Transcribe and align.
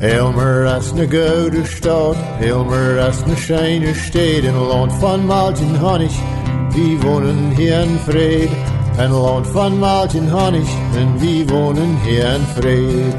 Elmer 0.00 0.66
as 0.66 0.92
ne 0.92 1.06
gouden 1.06 1.64
stad, 1.64 2.16
Elmer 2.42 2.98
as 2.98 3.26
ne 3.26 3.34
scheine 3.34 3.94
steed, 3.94 4.44
in 4.44 4.68
land 4.68 4.92
van 5.00 5.26
Maltin 5.26 5.74
Honig, 5.74 6.12
wie 6.74 6.98
wohnen 6.98 7.56
hier 7.56 7.80
in 7.80 7.98
Vrede. 7.98 8.54
Een 8.98 9.10
land 9.10 9.46
van 9.46 9.78
Maltin 9.78 10.28
Honig, 10.28 10.68
en 10.94 11.18
wie 11.18 11.46
wohnen 11.46 11.96
hier 12.02 12.34
in 12.34 12.44
Vrede. 12.54 13.16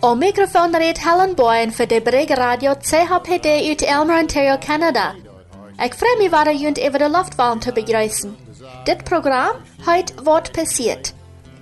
Op 0.00 0.16
microfoon 0.16 0.76
reed 0.76 0.98
Helen 1.04 1.34
Boyen 1.34 1.72
voor 1.72 1.86
de 1.86 2.00
Brege 2.00 2.34
Radio 2.34 2.74
CHPD 2.80 3.46
uit 3.46 3.82
Elmer, 3.82 4.20
Ontario, 4.20 4.56
Canada. 4.58 5.14
Ik 5.84 5.94
freue 5.94 6.16
mich 6.18 6.30
weiter, 6.30 6.54
junt 6.54 6.78
über 6.78 6.98
de 6.98 7.10
Luftwahn 7.10 7.62
zu 7.62 7.72
begrüßen. 7.72 8.36
Dit 8.84 9.04
Programm 9.04 9.56
heut 9.86 10.14
Wort 10.24 10.52
passiert. 10.52 11.14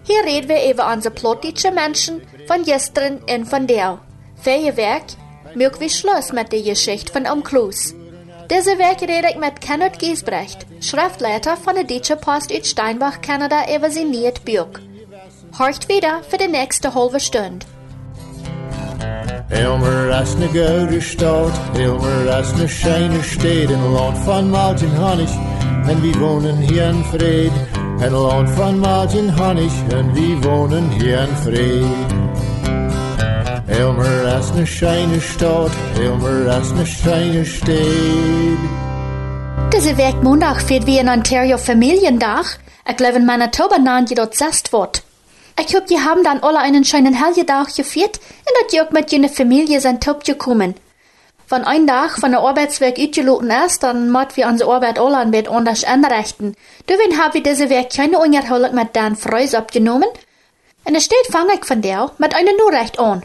Hier 0.04 0.22
reden 0.24 0.48
wir 0.48 0.70
über 0.70 0.92
unsere 0.92 1.14
plottische 1.14 1.70
Menschen 1.70 2.22
von 2.46 2.62
gestern 2.62 3.20
und 3.28 3.46
von 3.46 3.66
der. 3.66 3.98
Für 4.40 4.76
Werk 4.76 5.04
wir 5.54 5.88
Schluss 5.88 6.32
mit 6.32 6.52
der 6.52 6.62
Geschichte 6.62 7.12
von 7.12 7.26
Umklus. 7.26 7.94
Diese 8.50 8.78
Werk 8.78 9.00
rede 9.00 9.28
ich 9.30 9.36
mit 9.36 9.60
Kenneth 9.62 9.98
Giesbrecht, 9.98 10.66
Schriftleiter 10.80 11.56
von 11.56 11.74
der 11.74 11.84
Deutschen 11.84 12.20
Post 12.20 12.52
uit 12.52 12.66
Steinbach, 12.66 13.22
Kanada, 13.22 13.64
über 13.74 13.90
sein 13.90 14.10
neues 14.10 14.40
Buch. 14.40 14.78
Horcht 15.58 15.88
wieder 15.88 16.22
für 16.28 16.36
die 16.36 16.48
nächste 16.48 16.94
halbe 16.94 17.20
Stunde. 17.20 17.64
Elmer 19.50 20.10
as 20.10 20.36
ne 20.36 20.48
gouden 20.48 21.00
stad, 21.00 21.52
Elmer 21.78 22.28
as 22.30 22.54
ne 22.56 22.68
scheine 22.68 23.22
steed, 23.22 23.70
in 23.70 23.94
land 23.94 24.18
van 24.26 24.50
Maltin 24.50 24.96
Honig, 24.98 25.30
en 25.86 26.02
wie 26.02 26.18
wohnen 26.20 26.58
hier 26.58 26.90
in 26.90 27.04
Vrede. 27.04 27.63
Een 28.00 28.12
land 28.12 28.50
van 28.50 28.78
Maltin 28.78 29.28
Honig, 29.28 29.72
en 29.88 30.12
wie 30.12 30.36
wohnen 30.36 30.90
hier 30.90 31.18
in 31.18 31.36
Vrede. 31.42 31.86
Elmer 33.68 34.26
as 34.26 34.52
ne 34.52 34.66
scheine 34.66 35.20
stad, 35.20 35.70
Elmer 35.98 36.48
as 36.48 36.72
ne 36.72 36.84
scheine 36.84 37.44
steed. 37.44 38.58
Diese 39.72 39.96
Werk 39.96 40.22
Montag 40.22 40.60
feiert 40.60 40.86
wie 40.86 40.98
in 40.98 41.08
Ontario 41.08 41.56
Familiendag. 41.58 42.58
Ich 42.86 42.96
glaube 42.96 43.16
in 43.16 43.26
Manitoba 43.26 43.78
nahen 43.78 44.06
je 44.06 44.14
dort 44.14 44.34
zest 44.34 44.72
wird. 44.72 45.02
Ich 45.58 45.74
hoffe, 45.74 45.86
die 45.88 45.98
haben 45.98 46.22
dann 46.24 46.40
alle 46.42 46.58
einen 46.58 46.84
schönen 46.84 47.14
Helgetag 47.14 47.74
gefeiert 47.74 48.18
und 48.46 48.54
dat 48.60 48.72
ihr 48.72 48.88
mit 48.90 49.10
jener 49.12 49.28
Familie 49.28 49.80
sind 49.80 50.02
top 50.02 50.24
gekommen. 50.24 50.74
Wenn 51.50 51.64
ein 51.64 51.86
Tag 51.86 52.18
von 52.18 52.30
der 52.30 52.40
Arbeitsweg 52.40 52.96
utgeloten 52.98 53.50
ist, 53.66 53.82
dann 53.82 54.10
muss 54.10 54.36
wir 54.36 54.46
unsere 54.46 54.72
Arbeit 54.72 54.98
alle 54.98 55.18
ein 55.18 55.30
bisschen 55.30 55.48
anders 55.48 55.84
anrichten. 55.84 56.56
Deswegen 56.88 57.22
habe 57.22 57.38
ich 57.38 57.44
diese 57.44 57.68
Werk 57.68 57.90
keine 57.94 58.18
Unterhaltung 58.18 58.74
mit 58.74 58.96
Dan 58.96 59.14
Freus 59.14 59.54
abgenommen. 59.54 60.08
Und 60.84 60.94
es 60.94 61.04
steht 61.04 61.26
fange 61.30 61.54
ich 61.54 61.64
von 61.64 61.82
der 61.82 62.10
mit 62.18 62.34
einer 62.34 62.52
Nachricht 62.52 62.98
an. 62.98 63.22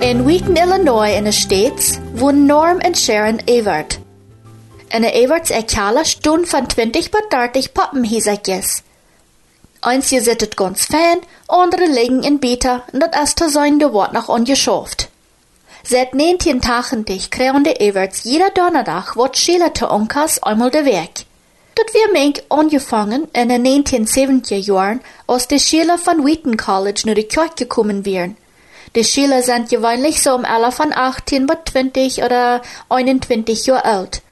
In 0.00 0.26
Wheaton, 0.26 0.56
Illinois 0.56 1.16
in 1.16 1.24
de 1.24 1.32
States 1.32 2.00
wohnen 2.14 2.46
Norm 2.46 2.80
und 2.84 2.98
Sharon 2.98 3.40
Evert. 3.46 4.00
In 4.92 5.02
de 5.02 5.12
Everts 5.12 5.50
Ekala 5.50 6.04
stehen 6.04 6.44
von 6.44 6.68
20 6.68 7.10
bis 7.10 7.20
30 7.30 7.74
Pappenhiesertjes. 7.74 8.82
Eins 9.80 10.08
hier 10.08 10.22
sittet 10.22 10.56
ganz 10.56 10.86
fein, 10.86 11.20
andere 11.46 11.86
liegen 11.86 12.24
in 12.24 12.40
Beta 12.40 12.82
und 12.92 13.00
das 13.00 13.12
erste 13.12 13.48
sein 13.48 13.78
de 13.78 13.92
Wort 13.92 14.12
noch 14.12 14.28
ungeschafft. 14.28 15.08
Seit 15.84 16.14
19 16.14 16.60
Tagen 16.60 17.04
dich 17.04 17.30
kriegen 17.30 17.62
de 17.62 17.74
Everts 17.78 18.24
jeder 18.24 18.50
Donnerstag 18.50 19.16
wat 19.16 19.36
Schüler 19.36 19.72
te 19.72 19.88
Onkas 19.88 20.42
einmal 20.42 20.70
de 20.70 20.84
Werk. 20.84 21.24
Dat 21.76 21.94
wir 21.94 22.12
menk 22.12 22.42
angefangen 22.48 23.28
in 23.32 23.48
den 23.48 23.64
1970er 23.64 24.56
Jahren, 24.56 25.00
als 25.28 25.46
de 25.46 25.60
Schüler 25.60 25.96
von 25.96 26.26
Wheaton 26.26 26.56
College 26.56 27.02
nur 27.06 27.14
die 27.14 27.22
Kirche 27.22 27.54
gekommen 27.58 28.04
wären. 28.04 28.36
Die 28.96 29.04
Schüler 29.04 29.42
sind 29.42 29.70
gewöhnlich 29.70 30.20
so 30.20 30.34
im 30.34 30.44
Alter 30.44 30.72
von 30.72 30.92
18 30.92 31.46
bis 31.46 31.56
20 31.72 32.24
oder 32.24 32.62
21 32.88 33.66
Jahre 33.66 33.84
alt. 33.84 34.22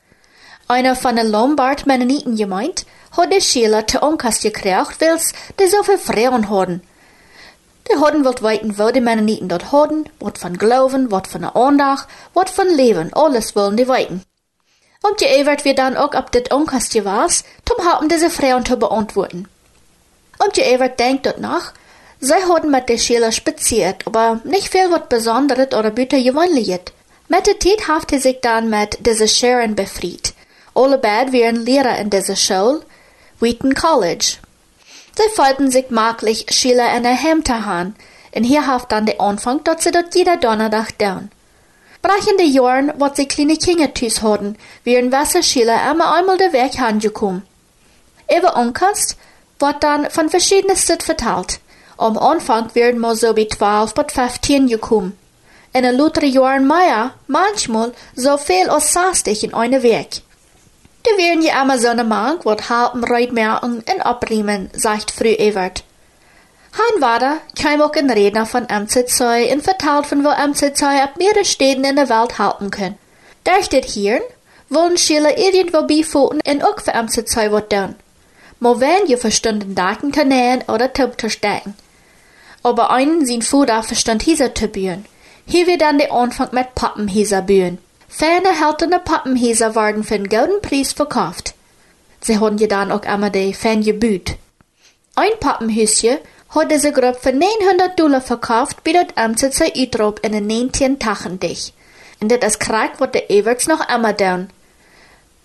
Einer 0.67 0.97
von 0.97 1.15
den 1.15 1.31
Lombard 1.31 1.87
Mennoniten 1.87 2.35
gemeint, 2.35 2.85
gekriegt, 4.43 5.01
weil's 5.01 5.33
die 5.59 5.67
so 5.67 5.83
viel 5.83 5.99
Frauen 5.99 6.51
haben. 6.51 6.83
Die 7.89 7.97
haben 8.01 8.25
wollt 8.25 8.43
weiten, 8.43 8.79
wo 8.79 8.91
die 8.91 9.01
Mennoniten 9.01 9.49
dort 9.49 9.71
haben, 9.73 10.05
wat 10.19 10.39
von 10.39 10.59
Glauben, 10.59 11.11
wat 11.11 11.27
von 11.27 11.43
der 11.43 11.57
Andacht, 11.57 12.09
wat 12.35 12.51
von 12.51 12.69
Leben, 12.69 13.13
alles 13.15 13.55
wollen 13.55 13.77
die 13.77 13.89
weiten. 13.89 14.23
Und 15.03 15.21
die 15.21 15.27
Ewert 15.27 15.65
wir 15.65 15.75
dann 15.75 15.97
auch 15.97 16.13
ab 16.13 16.33
dit 16.33 16.53
Onkas 16.53 16.95
was, 17.05 17.45
zum 17.65 17.85
haben 17.85 18.09
diese 18.09 18.31
Frauen 18.31 18.65
zu 18.67 18.77
beantworten. 18.77 19.49
Und 20.45 20.57
die 20.57 20.63
Ewert 20.63 20.99
denkt 20.99 21.27
dort 21.27 21.39
nach, 21.39 21.73
Sie 22.19 22.33
haben 22.33 22.71
mit 22.71 22.89
der 22.89 22.99
Schüler 22.99 23.31
spaziert, 23.31 24.07
aber 24.07 24.41
nicht 24.45 24.71
viel 24.71 24.91
was 24.91 25.09
Besonderes 25.09 25.75
oder 25.75 25.91
bitte 25.91 26.23
gewöhnliches. 26.23 26.93
Mit 27.29 27.47
der 27.47 27.61
Zeit 27.61 27.89
hat 27.89 28.13
er 28.13 28.21
sich 28.21 28.41
dann 28.41 28.71
mit 28.71 29.05
dieser 29.05 29.29
Sharon 29.29 29.75
befried. 29.75 30.33
Alle 30.75 30.99
beide 30.99 31.33
wären 31.33 31.57
Lehrer 31.57 31.99
in 31.99 32.11
dieser 32.11 32.37
Schule, 32.37 32.83
Wheaton 33.39 33.75
College. 33.75 34.39
Sie 35.17 35.31
fühlten 35.35 35.71
sich 35.71 35.91
maglich, 35.91 36.47
Schüler 36.51 36.97
in 36.97 37.03
der 37.03 37.13
Hemd 37.13 37.49
haben, 37.51 37.95
und 38.35 38.45
hier 38.45 38.67
hat 38.67 38.93
dann 38.93 39.07
der 39.07 39.21
Anfang, 39.21 39.65
dass 39.65 39.85
sie 39.85 39.91
dort 39.91 40.15
jeder 40.15 40.37
Donnerstag 40.37 40.99
down. 40.99 41.31
Brechende 42.03 42.45
Jahren, 42.45 42.93
wo 42.99 43.09
sie 43.13 43.27
kleine 43.27 43.57
Kindertüs 43.57 44.23
hatten, 44.23 44.57
wären 44.85 45.11
Wasserschüler 45.11 45.91
immer 45.91 46.15
einmal 46.15 46.39
der 46.39 46.53
Weg 46.53 46.81
angekommen. 46.81 47.43
Über 48.35 48.57
Onkast 48.57 49.17
wird 49.59 49.83
dann 49.83 50.11
von 50.11 50.29
verschiedensten 50.29 51.01
verteilt. 51.01 51.61
Am 51.97 52.19
Anfang 52.19 52.75
werden 52.75 53.01
wir 53.01 53.17
so 53.17 53.37
wie 53.37 53.49
12 53.49 53.95
bis 53.95 54.13
15 54.13 54.69
gekommen. 54.69 55.19
In 55.73 55.83
den 55.83 55.97
Luther 55.97 56.25
Jahren 56.25 56.67
mehr, 56.67 57.15
manchmal 57.27 57.93
so 58.15 58.37
viel 58.37 58.69
als 58.69 58.93
60 58.93 59.45
in 59.45 59.55
einer 59.55 59.83
Weg. 59.83 60.23
Die 61.07 61.49
immer 61.49 61.79
so 61.79 61.89
eine 61.89 62.05
Mann, 62.05 62.39
wat 62.45 62.69
halten 62.69 63.05
Reitmerken 63.05 63.77
und 63.77 64.01
abriemen, 64.01 64.71
sagt 64.73 65.11
Frau 65.11 65.25
Evert. 65.25 65.85
Han 66.73 67.01
Wader 67.01 67.39
kam 67.61 67.81
auch 67.81 67.93
ein 67.93 68.11
Redner 68.11 68.45
von 68.45 68.65
MCC 68.65 69.53
und 69.53 69.63
vertelt 69.63 70.07
von 70.07 70.25
wo 70.25 70.29
MCC 70.29 70.83
ab 71.03 71.17
mehrere 71.17 71.45
Städten 71.45 71.85
in 71.85 71.97
der 71.97 72.09
Welt 72.09 72.39
halten 72.39 72.71
können. 72.71 72.99
Da 73.45 73.63
steht 73.63 73.87
hier, 73.87 74.21
wollen 74.69 74.99
Schüler 74.99 75.39
irgendwo 75.39 75.83
beifoten 75.87 76.41
und 76.47 76.65
auch 76.65 76.81
für 76.81 76.93
MCC 76.93 77.51
wat 77.51 77.71
tun. 77.71 77.95
Maar 78.59 78.81
wenn 78.81 79.07
je 79.07 79.17
verstanden 79.17 79.75
Daten 79.75 80.13
können 80.13 80.63
oder 80.69 80.93
Tipp 80.93 81.21
zu 81.21 81.31
stecken 81.31 81.75
aber 82.67 82.91
einen 82.91 83.25
sind 83.25 83.45
Fuder 83.45 83.85
verstand 83.85 84.23
Hieser 84.25 84.53
zu 84.53 84.67
bühen. 84.67 85.05
Hier 85.47 85.69
wird 85.69 85.83
dann 85.83 85.99
der 85.99 86.13
Anfang 86.13 86.49
mit 86.51 86.75
Pappenhäser 86.75 87.43
bühen. 87.43 87.79
Ferne 88.09 88.61
haltende 88.61 88.99
Pappenhäser 88.99 89.75
werden 89.75 90.05
für 90.05 90.15
einen 90.15 90.29
golden 90.29 90.63
Preis 90.63 90.93
verkauft. 90.93 91.55
Sie 92.21 92.39
haben 92.39 92.59
ja 92.59 92.67
dann 92.67 92.93
auch 92.93 93.03
einmal 93.03 93.31
die 93.31 93.53
Fan 93.53 93.83
gebüht. 93.83 94.37
Ein 95.15 95.39
Pappenhüsje 95.41 96.21
hat 96.51 96.71
diese 96.71 96.93
Gruppe 96.93 97.19
für 97.21 97.33
900 97.33 97.99
Dollar 97.99 98.21
verkauft, 98.21 98.85
bei 98.85 98.93
das 98.93 99.07
MCC 99.17 99.73
Utrop 99.77 100.25
in 100.25 100.33
den 100.33 100.47
19 100.47 100.99
Tagen 100.99 101.41
dich. 101.41 101.73
Und 102.21 102.31
das 102.31 102.55
ist 102.55 102.61
Krieg, 102.61 102.93
was 102.99 103.11
der 103.11 103.31
Everts 103.31 103.67
noch 103.67 103.81
einmal 103.81 104.15
down. 104.15 104.49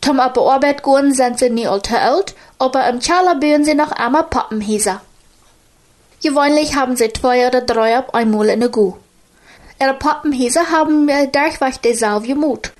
Zum 0.01 0.19
auf 0.19 0.37
Arbeit 0.37 0.83
gehen 0.83 1.13
sind 1.13 1.39
sie 1.39 1.49
nie 1.49 1.67
allzu 1.67 1.95
alt, 1.95 2.33
aber 2.57 2.87
im 2.89 2.99
Chala 2.99 3.35
bühen 3.35 3.65
sie 3.65 3.75
noch 3.75 3.91
einmal 3.91 4.23
Pappenhäser. 4.23 5.01
Gewöhnlich 6.23 6.75
haben 6.75 6.95
sie 6.95 7.11
zwei 7.13 7.47
oder 7.47 7.61
drei 7.61 7.99
auf 7.99 8.13
einmal 8.13 8.49
in 8.49 8.61
der 8.61 8.69
Gu. 8.69 8.93
Ihre 9.81 9.95
Pappenhäuser 9.95 10.69
haben 10.69 11.07
durchweg 11.07 11.81
dieselbe 11.81 12.35
Mut. 12.35 12.71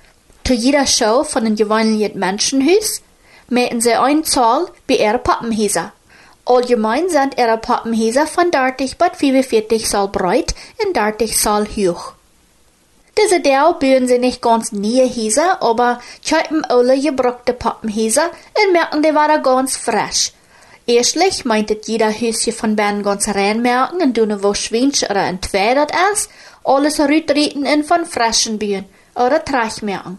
Zu 0.44 0.54
jeder 0.54 0.86
Show 0.86 1.24
von 1.24 1.44
einem 1.44 1.56
gewöhnlichen 1.56 2.16
Menschenhaus 2.16 3.02
mähen 3.48 3.80
sie 3.80 3.94
eine 3.94 4.22
Zahl 4.22 4.68
bei 4.86 4.98
ihren 4.98 5.20
Pappenhäuser. 5.20 5.92
Allgemein 6.44 7.08
sind 7.08 7.36
ihre 7.36 7.58
Pappenhäuser 7.58 8.28
von 8.28 8.52
30 8.52 8.98
bis 8.98 9.08
45 9.16 9.88
Zoll 9.88 10.08
breit 10.08 10.54
und 10.86 10.96
30 10.96 11.36
Zoll 11.36 11.66
hoch. 11.74 12.12
Diese 13.18 13.40
Dau 13.40 13.72
bauen 13.72 14.06
sie 14.06 14.20
nicht 14.20 14.40
ganz 14.40 14.70
neue 14.70 15.10
Häuser, 15.10 15.60
aber 15.60 16.00
kaufen 16.28 16.64
alle 16.66 17.00
gebrockte 17.00 17.52
Pappenhäuser 17.52 18.30
und 18.64 18.72
merken, 18.72 19.02
die 19.02 19.12
waren 19.12 19.42
ganz 19.42 19.76
frisch. 19.76 20.30
Erstlich 20.86 21.44
meintet 21.44 21.86
jeder 21.86 22.10
Hüsje 22.10 22.52
von 22.52 22.74
Ben 22.74 23.02
ganz 23.02 23.28
reinmerken 23.28 24.02
und 24.02 24.16
doen 24.16 24.42
wo 24.42 24.52
schwinsch 24.52 25.04
oder 25.04 25.32
dat 25.32 25.92
is, 26.12 26.28
alles 26.64 26.98
ruitrieten 26.98 27.64
in 27.66 27.84
von 27.84 28.04
frischen 28.04 28.58
Bühnen 28.58 28.86
oder 29.14 29.44
Trachmerken. 29.44 30.18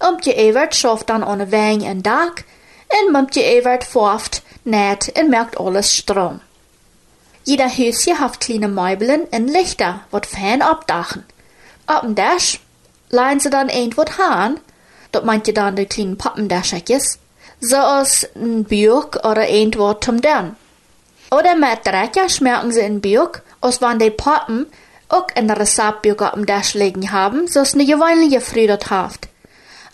Umtje 0.00 0.34
Evert 0.34 0.74
schafft 0.74 1.10
dann 1.10 1.22
ohne 1.22 1.52
Wein 1.52 1.82
en 1.82 2.02
Dag, 2.02 2.44
en 2.88 3.12
Mumtje 3.12 3.44
Evert 3.44 3.84
forft, 3.84 4.42
näht 4.64 5.12
und 5.16 5.30
merkt 5.30 5.60
alles 5.60 5.94
Strom. 5.94 6.40
Jeder 7.44 7.68
Hüsje 7.68 8.18
hat 8.18 8.40
kleine 8.40 8.68
Meubeln 8.68 9.22
und 9.30 9.48
Lichter, 9.48 10.00
wat 10.10 10.26
fein 10.26 10.62
abdachen. 10.62 11.24
Dem 11.88 12.14
Dash 12.14 12.60
leihen 13.10 13.40
sie 13.40 13.50
dann 13.50 13.68
irgendwo 13.68 14.04
Hahn, 14.04 14.58
dort 15.12 15.24
meint 15.24 15.46
ihr 15.48 15.54
dann 15.54 15.76
die 15.76 15.86
kleinen 15.86 16.18
Pappendaschertjes, 16.18 17.18
zoals 17.60 18.26
een 18.34 18.64
buik 18.64 19.24
oder 19.24 19.48
irgendwas 19.48 19.96
zum 20.00 20.20
Dern. 20.20 20.56
Oder 21.30 21.54
mit 21.54 21.84
Drecker 21.84 22.28
schmerken 22.28 22.72
sie 22.72 22.80
in 22.80 23.00
Buik, 23.00 23.42
als 23.60 23.80
wann 23.80 23.98
die 23.98 24.10
Pappen 24.10 24.66
auch 25.08 25.26
ein 25.34 25.50
Rezeptbuch 25.50 26.20
auf 26.20 26.34
dem 26.34 26.46
Tisch 26.46 26.74
liegen 26.74 27.12
haben, 27.12 27.46
so's 27.46 27.74
ne 27.74 27.84
gewöhnliche 27.84 28.40
Früh 28.40 28.66
dort 28.66 28.90
haft. 28.90 29.28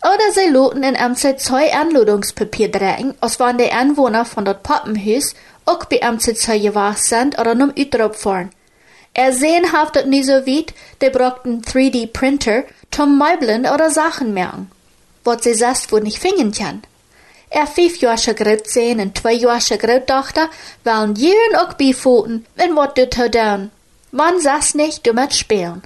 Oder 0.02 0.32
sie 0.32 0.50
loten 0.50 0.82
in 0.82 0.94
MC 0.94 1.38
zwei 1.40 1.74
Anladungspapier 1.74 2.70
drängen, 2.70 3.14
als 3.20 3.40
wann 3.40 3.58
die 3.58 3.72
Anwohner 3.72 4.24
von 4.24 4.44
dort 4.44 4.62
Pappenhaus 4.62 5.34
auch 5.64 5.84
bei 5.86 6.00
MC 6.00 6.36
zwei 6.36 6.58
gewacht 6.58 7.04
sind 7.04 7.38
oder 7.38 7.54
nur 7.54 7.74
Utrop 7.76 8.14
fahren. 8.14 8.50
Er 9.14 9.32
sehen 9.32 9.72
haft 9.72 10.06
nie 10.06 10.22
so 10.22 10.46
weit, 10.46 10.74
die 11.02 11.10
brauchten 11.10 11.62
3D-Printer 11.62 12.64
zum 12.90 13.18
Meubeln 13.18 13.66
oder 13.66 13.90
Sachen 13.90 14.34
merken. 14.34 14.70
Was 15.24 15.42
sie 15.42 15.54
selbst 15.54 15.90
wohl 15.90 16.02
nicht 16.02 16.18
finden 16.18 16.52
kann. 16.52 16.82
Er 17.56 17.66
fünf 17.66 17.96
Jahre 18.00 18.60
zijn 18.64 19.00
en 19.00 19.12
twee 19.12 19.38
Jahre 19.38 19.78
grootdochter 19.78 20.48
wollen 20.82 21.14
jeden 21.14 21.56
auch 21.56 21.74
beifoten, 21.76 22.46
wenn 22.54 22.74
wat 22.74 22.96
du 22.96 23.08
te 23.08 23.28
doen. 23.30 23.70
Man 24.10 24.40
saß 24.40 24.74
nicht, 24.74 25.06
du 25.06 25.14
mit 25.14 25.34
spielen. 25.34 25.82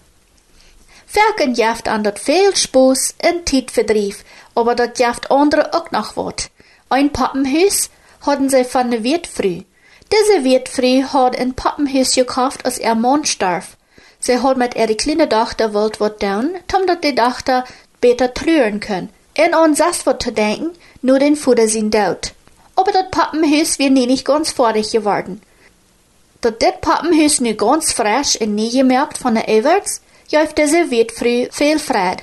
Verken 1.06 1.54
jaft 1.54 1.86
an 1.88 2.02
dat 2.02 2.18
veel 2.18 2.56
Spaß 2.56 3.14
en 3.18 3.44
Tiedverdrief, 3.44 4.24
aber 4.54 4.74
dat 4.74 4.98
jaft 4.98 5.30
andere 5.30 5.72
auch 5.72 5.92
noch 5.92 6.16
wat. 6.16 6.50
Ein 6.88 7.10
Pappenhuis 7.12 7.90
hatten 8.26 8.48
sie 8.48 8.64
von 8.64 8.90
der 8.90 9.04
Wirtfrüh. 9.04 9.62
Diese 10.12 10.42
Wirtfrüh 10.42 11.04
hat 11.04 11.38
ein 11.38 11.54
Pappenhuis 11.54 12.14
gekauft, 12.16 12.64
als 12.64 12.78
er 12.78 12.96
Mann 12.96 13.24
starb. 13.24 13.64
Sie 14.18 14.42
hat 14.42 14.56
mit 14.56 14.74
ihrer 14.74 14.96
kleinen 14.96 15.30
Tochter 15.30 15.72
wollt 15.72 16.00
wat 16.00 16.18
tun, 16.18 16.56
tom 16.66 16.88
dat 16.88 17.04
die 17.04 17.14
Tochter 17.14 17.64
beter 18.00 18.34
trüren 18.34 18.80
können. 18.80 19.10
En 19.42 19.54
an 19.54 19.74
saß 19.74 20.04
wat 20.04 20.22
zu 20.22 20.32
denken, 20.32 20.70
nur 21.00 21.18
den 21.18 21.34
Futter 21.34 21.66
sind 21.66 21.94
dort. 21.94 22.34
Aber 22.76 22.92
dat 22.92 23.10
Pappenhuis 23.10 23.78
wir 23.78 23.88
nie 23.88 24.06
nicht 24.06 24.26
ganz 24.26 24.52
fertig 24.52 24.90
geworden. 24.92 25.40
Dat 26.42 26.60
dit 26.60 26.82
Pappenhuis 26.82 27.40
nu 27.40 27.54
ganz 27.54 27.92
frisch 27.92 28.36
en 28.36 28.54
nie 28.54 28.70
gemerkt 28.70 29.16
von 29.16 29.34
der 29.34 29.48
Everts, 29.48 30.02
juift 30.28 30.58
diese 30.58 30.90
wird 30.90 31.12
früh 31.12 31.48
viel 31.50 31.78
Fried. 31.78 32.18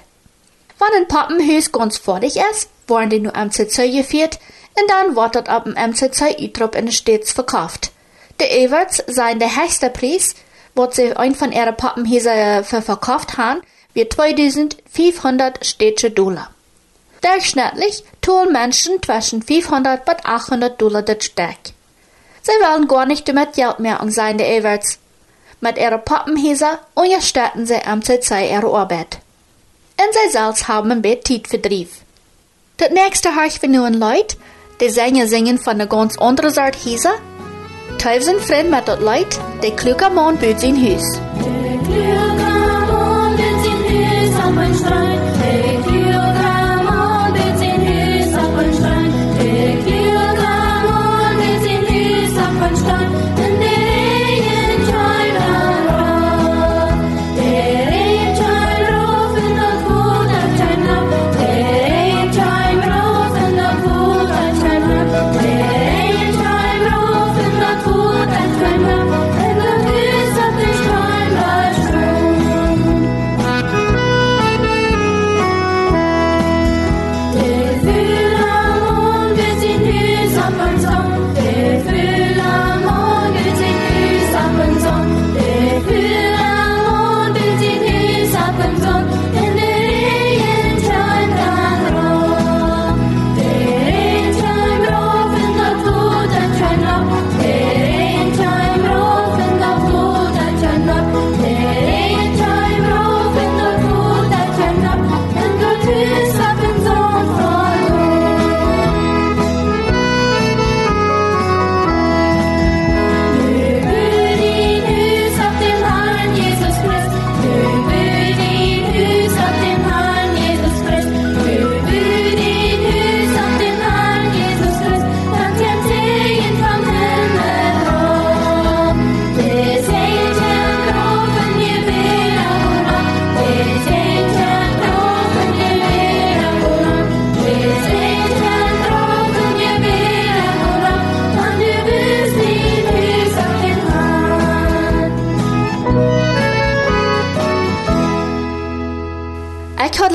Wann 0.78 0.94
ein 0.96 1.08
Pappenhuis 1.08 1.72
ganz 1.72 1.98
fertig 1.98 2.36
ist, 2.52 2.69
worden 2.86 3.10
die 3.10 3.19
nu 3.19 3.31
MCC 3.31 3.92
geführt, 3.92 4.38
und 4.80 4.88
dann 4.88 5.16
wird 5.16 5.34
dat 5.34 5.50
ab 5.50 5.64
dem 5.64 5.74
MCC 5.74 6.38
Utrop 6.40 6.75
in 6.75 6.92
Stets 6.92 7.31
verkauft. 7.31 7.92
Die 8.40 8.50
Everts 8.64 9.04
seien 9.08 9.40
der 9.40 9.56
höchste 9.56 9.90
Preis, 9.90 10.36
was 10.75 10.96
sie 10.96 11.18
ein 11.18 11.34
von 11.34 11.52
ihren 11.52 11.75
Pappenhäuser 11.75 12.64
verkauft 12.64 13.38
haben, 13.38 13.62
wie 13.94 14.08
2500 14.08 15.66
städtische 15.66 16.12
Dollar. 16.12 16.52
Durchschnittlich 17.22 18.04
tun 18.22 18.52
Menschen 18.52 19.02
zwischen 19.02 19.42
500 19.42 20.06
bis 20.06 20.16
800 20.24 20.80
Dollar 20.81 21.02
das 21.02 21.25
Stück. 21.25 21.74
Sie 22.44 22.52
wollen 22.52 22.88
gar 22.88 23.06
nicht 23.06 23.28
damit 23.28 23.54
Geld 23.54 23.80
mehr 23.80 24.02
um 24.02 24.10
seine 24.10 24.46
Everts. 24.46 25.00
Mit 25.60 25.78
ihren 25.78 26.04
Pappenhäuser 26.04 26.80
unterstützen 26.94 27.66
sie 27.66 27.84
am 27.84 28.02
CC 28.04 28.52
ihre 28.52 28.68
Arbeit. 28.68 29.19
Und 30.00 30.14
sie 30.14 30.31
selbst 30.31 30.68
haben 30.68 30.92
ein 30.92 31.02
bisschen 31.02 31.24
Tiefverdrieb. 31.24 31.90
Das 32.78 32.92
nächste 32.92 33.34
höre 33.36 33.50
wir 33.62 33.69
nun 33.69 33.94
Leute, 33.96 34.38
die 34.80 34.90
Sänger 34.90 35.28
singen 35.28 35.58
von 35.58 35.74
einer 35.74 35.88
ganz 35.88 36.18
anderen 36.19 36.56
Art 36.58 36.78
Häuser. 36.86 37.16
Sind 38.19 38.40
Freund 38.42 38.69
mit 38.69 38.88
dort 38.88 39.02
Leute, 39.02 39.40
die 39.64 39.72
kluger 39.72 40.10
Mann 40.10 40.38
sein 40.40 40.78
Haus. 40.78 41.19
Der 41.44 41.80
kluge 41.80 42.36
Mann 42.46 43.38
wird 43.38 43.64
sein 43.66 43.84
Haus 43.92 44.36
auf 44.46 44.58
ein 44.58 45.27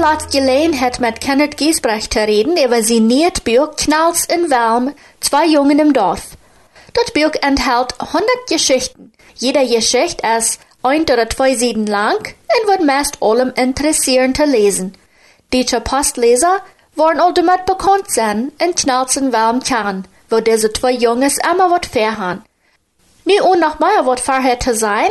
Laatst 0.02 0.32
gelegenheid 0.32 0.98
met 0.98 1.20
Kenneth 1.20 1.56
Giesbrecht 1.56 2.10
te 2.10 2.24
reden 2.24 2.56
über 2.56 2.80
nieuwt 2.80 3.44
Buch 3.44 3.76
Knalls 3.76 4.24
in 4.24 4.50
Welm, 4.50 4.96
zwei 5.20 5.46
Jungen 5.46 5.78
im 5.78 5.92
Dorf. 5.92 6.22
Das 6.92 7.12
Buch 7.12 7.30
enthält 7.40 7.94
100 8.00 8.26
Geschichten. 8.48 9.12
Jede 9.36 9.64
Geschichte 9.64 10.26
ist 10.36 10.58
ein 10.82 11.02
oder 11.02 11.30
zwei 11.30 11.54
Seiten 11.54 11.86
lang 11.86 12.16
und 12.16 12.68
wird 12.68 12.84
meist 12.84 13.18
allem 13.22 13.52
interessieren 13.54 14.34
zu 14.34 14.44
lesen. 14.44 14.98
Diese 15.52 15.80
Postleser 15.80 16.56
wollen 16.96 17.20
auch 17.20 17.32
damit 17.32 17.64
bekannt 17.64 18.10
sein 18.10 18.50
in 18.58 18.74
Knalls 18.74 19.16
in 19.16 19.32
Welm 19.32 19.60
Kern, 19.62 20.08
wo 20.30 20.40
diese 20.40 20.72
zwei 20.72 20.94
Jungs 20.94 21.38
immer 21.48 21.70
wat 21.70 21.86
verhaben. 21.86 22.42
Nu 23.24 23.40
und 23.44 23.60
noch 23.60 23.78
wat 23.78 24.18
vorher 24.18 24.58
zu 24.58 24.74
sein, 24.74 25.10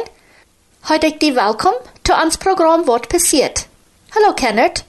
heute 0.90 1.08
ich 1.08 1.20
die 1.20 1.34
willkommen 1.34 1.80
zu 2.04 2.14
uns 2.14 2.38
Programm 2.38 2.86
Wat 2.88 3.08
passiert. 3.08 3.71
Hallo 4.14 4.34
Kenneth. 4.36 4.84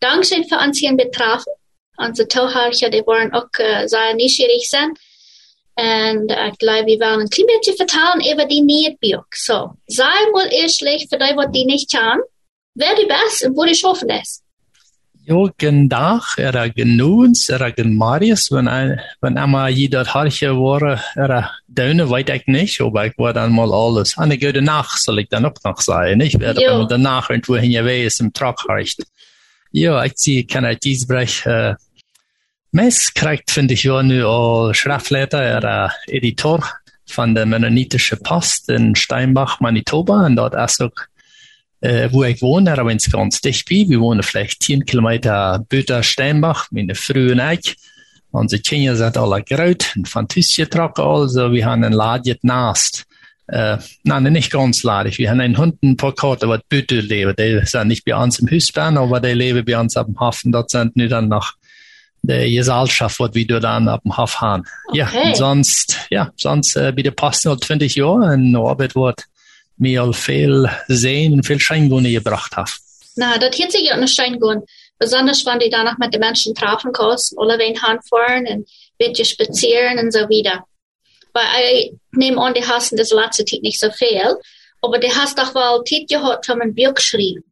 Dankeschön 0.00 0.48
für 0.48 0.56
uns 0.56 0.78
hier 0.78 0.96
betrafen. 0.96 1.52
Unsere 1.98 2.26
Zuhörer, 2.26 2.70
die 2.70 3.06
wollen 3.06 3.34
auch 3.34 3.48
äh, 3.58 3.86
sehr 3.86 4.14
neugierig 4.14 4.66
sein. 4.66 4.94
Und 5.76 6.30
äh, 6.30 6.48
ich 6.48 6.58
glaube, 6.58 6.86
wir 6.86 7.00
wollen 7.00 7.20
ein 7.20 7.28
klein 7.28 7.46
bisschen 7.46 7.76
vertellen 7.76 8.32
über 8.32 8.46
die 8.46 8.62
neue 8.62 8.96
Buch. 8.96 9.26
So, 9.34 9.72
sei 9.88 10.30
mal 10.32 10.50
erstlich 10.50 11.06
für 11.10 11.18
die, 11.18 11.52
die 11.52 11.64
nicht 11.66 11.90
kennen, 11.90 12.22
wer 12.74 12.94
du 12.94 13.06
bist 13.06 13.44
und 13.44 13.58
wo 13.58 13.64
du 13.64 13.74
schaffen 13.74 14.08
ist. 14.08 14.42
Jo, 15.30 15.48
gendag 15.56 16.38
era 16.38 16.66
genoens, 16.66 17.48
era 17.50 17.70
Marius, 17.84 18.50
wenn 18.50 18.66
ein, 18.66 19.00
wenn 19.20 19.38
einmal 19.38 19.70
jeder 19.70 20.04
harche 20.04 20.56
war, 20.56 21.00
era 21.14 21.52
Döne, 21.68 22.10
weiß 22.10 22.24
ich 22.34 22.48
nicht, 22.48 22.80
aber 22.80 23.06
ich 23.06 23.16
war 23.16 23.32
dann 23.32 23.52
mal 23.52 23.72
alles. 23.72 24.18
Eine 24.18 24.36
gute 24.36 24.60
Nacht 24.60 25.00
soll 25.00 25.20
ich 25.20 25.28
dann 25.28 25.44
auch 25.44 25.54
noch 25.62 25.80
sagen. 25.80 26.20
Ich 26.20 26.40
werde 26.40 26.68
aber 26.68 26.84
danach 26.88 27.30
irgendwo 27.30 27.56
hin 27.56 27.70
gewesen 27.70 28.32
im 28.34 28.48
harcht. 28.68 29.04
Ja, 29.70 30.04
ich 30.04 30.14
sehe, 30.16 30.44
kann 30.46 30.64
ich 30.64 30.80
dies 30.80 31.06
Brech, 31.06 31.46
äh, 31.46 31.76
Mess 32.72 33.14
kriegt, 33.14 33.52
finde 33.52 33.74
ich, 33.74 33.84
ja, 33.84 34.02
nu 34.02 34.26
all 34.26 34.74
Schriftleiter, 34.74 35.42
era 35.42 35.92
Editor 36.08 36.64
von 37.06 37.36
der 37.36 37.46
Mennonitische 37.46 38.16
Post 38.16 38.68
in 38.68 38.96
Steinbach, 38.96 39.60
Manitoba, 39.60 40.26
und 40.26 40.34
dort 40.34 40.54
ist 40.54 40.82
auch 40.82 40.90
äh, 41.80 42.08
wo 42.12 42.24
ich 42.24 42.42
wohne, 42.42 42.72
aber 42.72 42.86
wenn 42.86 42.98
es 42.98 43.10
ganz 43.10 43.40
dicht 43.40 43.68
bin, 43.68 43.88
wir 43.88 44.00
wohnen 44.00 44.22
vielleicht 44.22 44.62
10 44.62 44.84
Kilometer 44.84 45.64
Böter 45.68 46.02
Steinbach, 46.02 46.68
meine 46.70 46.92
und 46.92 47.40
ich. 47.52 47.76
Unsere 48.32 48.62
Kinder 48.62 48.94
sind 48.94 49.16
alle 49.16 49.42
groot 49.42 49.96
en 49.96 50.06
van 50.06 50.28
thuis 50.28 50.54
getrokken 50.54 51.04
also. 51.04 51.52
Wir 51.52 51.66
haben 51.66 51.82
ein 51.82 51.92
Ladje 51.92 52.36
naast. 52.42 53.04
Äh, 53.48 53.78
nein, 54.04 54.22
nicht 54.24 54.52
ganz 54.52 54.84
ladig. 54.84 55.18
Wir 55.18 55.30
haben 55.30 55.40
einen 55.40 55.58
Hund, 55.58 55.82
ein 55.82 55.96
paar 55.96 56.14
Kater, 56.14 56.48
was 56.48 56.60
Büte 56.68 57.00
leben. 57.00 57.34
Die 57.36 57.60
sind 57.66 57.88
nicht 57.88 58.04
bei 58.04 58.14
uns 58.14 58.38
im 58.38 58.48
Hüsbahn, 58.48 58.96
aber 58.96 59.18
die 59.18 59.32
leben 59.32 59.64
bei 59.64 59.76
uns 59.76 59.96
am 59.96 60.18
Hafen. 60.20 60.52
Dort 60.52 60.70
sind 60.70 60.96
nur 60.96 61.08
dann 61.08 61.28
noch 61.28 61.54
der 62.22 62.48
Gesellschaft, 62.48 63.18
was 63.18 63.34
wir 63.34 63.58
dann 63.58 63.88
ab 63.88 64.02
dem 64.04 64.16
Hafen 64.16 64.40
haben. 64.40 64.64
Ja, 64.92 65.08
Okay. 65.08 65.28
und 65.30 65.36
sonst, 65.36 65.98
ja, 66.10 66.30
sonst, 66.36 66.76
äh, 66.76 66.92
Post 67.10 67.46
noch 67.46 67.58
20 67.58 67.96
Jahre 67.96 68.34
und 68.34 68.54
Arbeit 68.54 68.94
wird 68.94 69.24
mir 69.80 70.12
viel 70.12 70.70
sehen 70.88 71.42
viel 71.42 71.58
Scheingunde 71.58 72.10
gebracht 72.10 72.56
haben. 72.56 72.70
Na, 73.16 73.38
dat 73.38 73.54
hielt 73.54 73.72
sich 73.72 73.92
auch 73.92 74.38
gut. 74.38 74.62
Besonders 74.98 75.44
wenn 75.46 75.58
die 75.58 75.70
danach 75.70 75.98
mit 75.98 76.12
den 76.12 76.20
Menschen 76.20 76.54
treffen 76.54 76.92
kannst, 76.92 77.34
alle 77.38 77.58
wen 77.58 77.80
handfahren 77.80 78.46
und 78.46 78.68
bisschen 78.98 79.24
spazieren 79.24 79.98
und 79.98 80.12
so 80.12 80.28
wieder. 80.28 80.64
Weil 81.32 81.44
ich 81.72 81.92
nehme 82.12 82.40
an, 82.40 82.54
die 82.54 82.64
hast 82.64 82.96
das 82.98 83.10
letzte 83.10 83.44
Zeit 83.44 83.62
nicht 83.62 83.80
so 83.80 83.90
viel, 83.90 84.36
aber 84.82 84.98
die 84.98 85.12
hast 85.12 85.38
doch 85.38 85.54
wohl 85.54 85.84
Zeit 85.84 86.08
gehabt, 86.08 86.48
um 86.50 86.60
ein 86.60 86.74
Buch 86.74 86.94
geschrieben. 86.94 87.44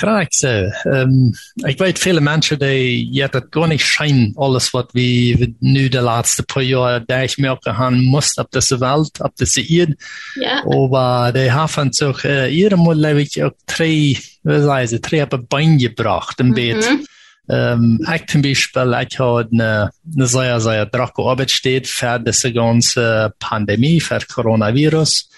Correct, 0.00 0.34
so. 0.34 0.70
Um, 0.84 1.32
ik 1.54 1.78
weet 1.78 1.98
viele 1.98 2.20
mensen 2.20 2.58
die 2.58 3.12
ja, 3.12 3.28
dat 3.28 3.46
gar 3.50 3.68
nicht 3.68 3.86
scheinen, 3.86 4.32
alles 4.34 4.70
wat 4.70 4.92
we, 4.92 5.54
nu 5.58 5.88
de 5.88 6.00
laatste 6.00 6.42
paar 6.42 6.62
jaar 6.62 7.04
durchmerken 7.06 7.74
haben 7.74 8.04
moest 8.04 8.38
op 8.38 8.50
deze 8.50 8.78
Welt, 8.78 9.20
op 9.22 9.36
deze 9.36 9.66
Erde. 9.66 9.96
Ja, 10.34 10.62
Aber 10.64 11.32
die 11.32 11.50
haben 11.50 11.92
sich 11.92 12.24
äh, 12.24 12.48
ieder 12.48 12.76
Mal 12.76 12.96
lebt 12.96 13.40
auch 13.40 13.52
drei, 13.66 14.16
wie 14.42 14.62
sagen 14.62 14.86
sie, 14.88 15.00
drei 15.00 15.22
auf 15.22 15.32
ein 15.32 15.46
Bein 15.46 15.78
gebracht 15.78 16.40
im 16.40 16.54
Bett. 16.54 16.90
Mhm. 16.90 17.06
Ähm, 17.48 18.06
ich 18.14 18.26
zum 18.26 18.42
Beispiel, 18.42 19.06
ich 19.08 19.18
habe 19.18 19.48
eine, 19.52 19.90
eine 20.12 20.26
sehr, 20.26 20.60
sehr 20.60 20.86
drache 20.86 21.22
Arbeit 21.22 21.50
steht 21.50 21.86
für 21.86 22.18
diese 22.18 22.52
ganze 22.52 23.32
Pandemie, 23.38 24.00
für 24.00 24.18
Coronavirus. 24.18 25.28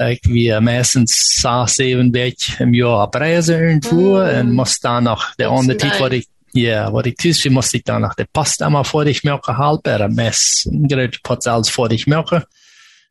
Ich 0.00 0.20
wie 0.24 0.60
meistens 0.60 1.40
sechs, 1.40 1.76
sieben 1.76 2.12
Weg 2.14 2.36
im 2.60 2.74
Jahr 2.74 3.00
abreisen 3.00 3.56
irgendwo 3.56 4.18
Mhm. 4.18 4.40
und 4.40 4.52
muss 4.54 4.78
dann 4.80 5.04
noch, 5.04 5.34
der 5.36 5.50
andere 5.50 5.76
Zeit, 5.76 6.00
wo 6.00 6.06
ich, 6.06 6.26
ja, 6.52 6.92
wo 6.92 7.00
ich 7.00 7.16
tüß, 7.16 7.44
wie 7.44 7.50
muss 7.50 7.74
ich 7.74 7.82
dann 7.84 8.02
noch 8.02 8.14
die 8.14 8.24
Post 8.32 8.62
einmal 8.62 8.84
vor 8.84 9.04
dich 9.04 9.24
merken, 9.24 9.56
halb, 9.56 9.86
er 9.86 10.08
mess, 10.08 10.68
gerade 10.72 11.18
Potzels 11.22 11.68
vor 11.68 11.88
dich 11.88 12.06
merken. 12.06 12.42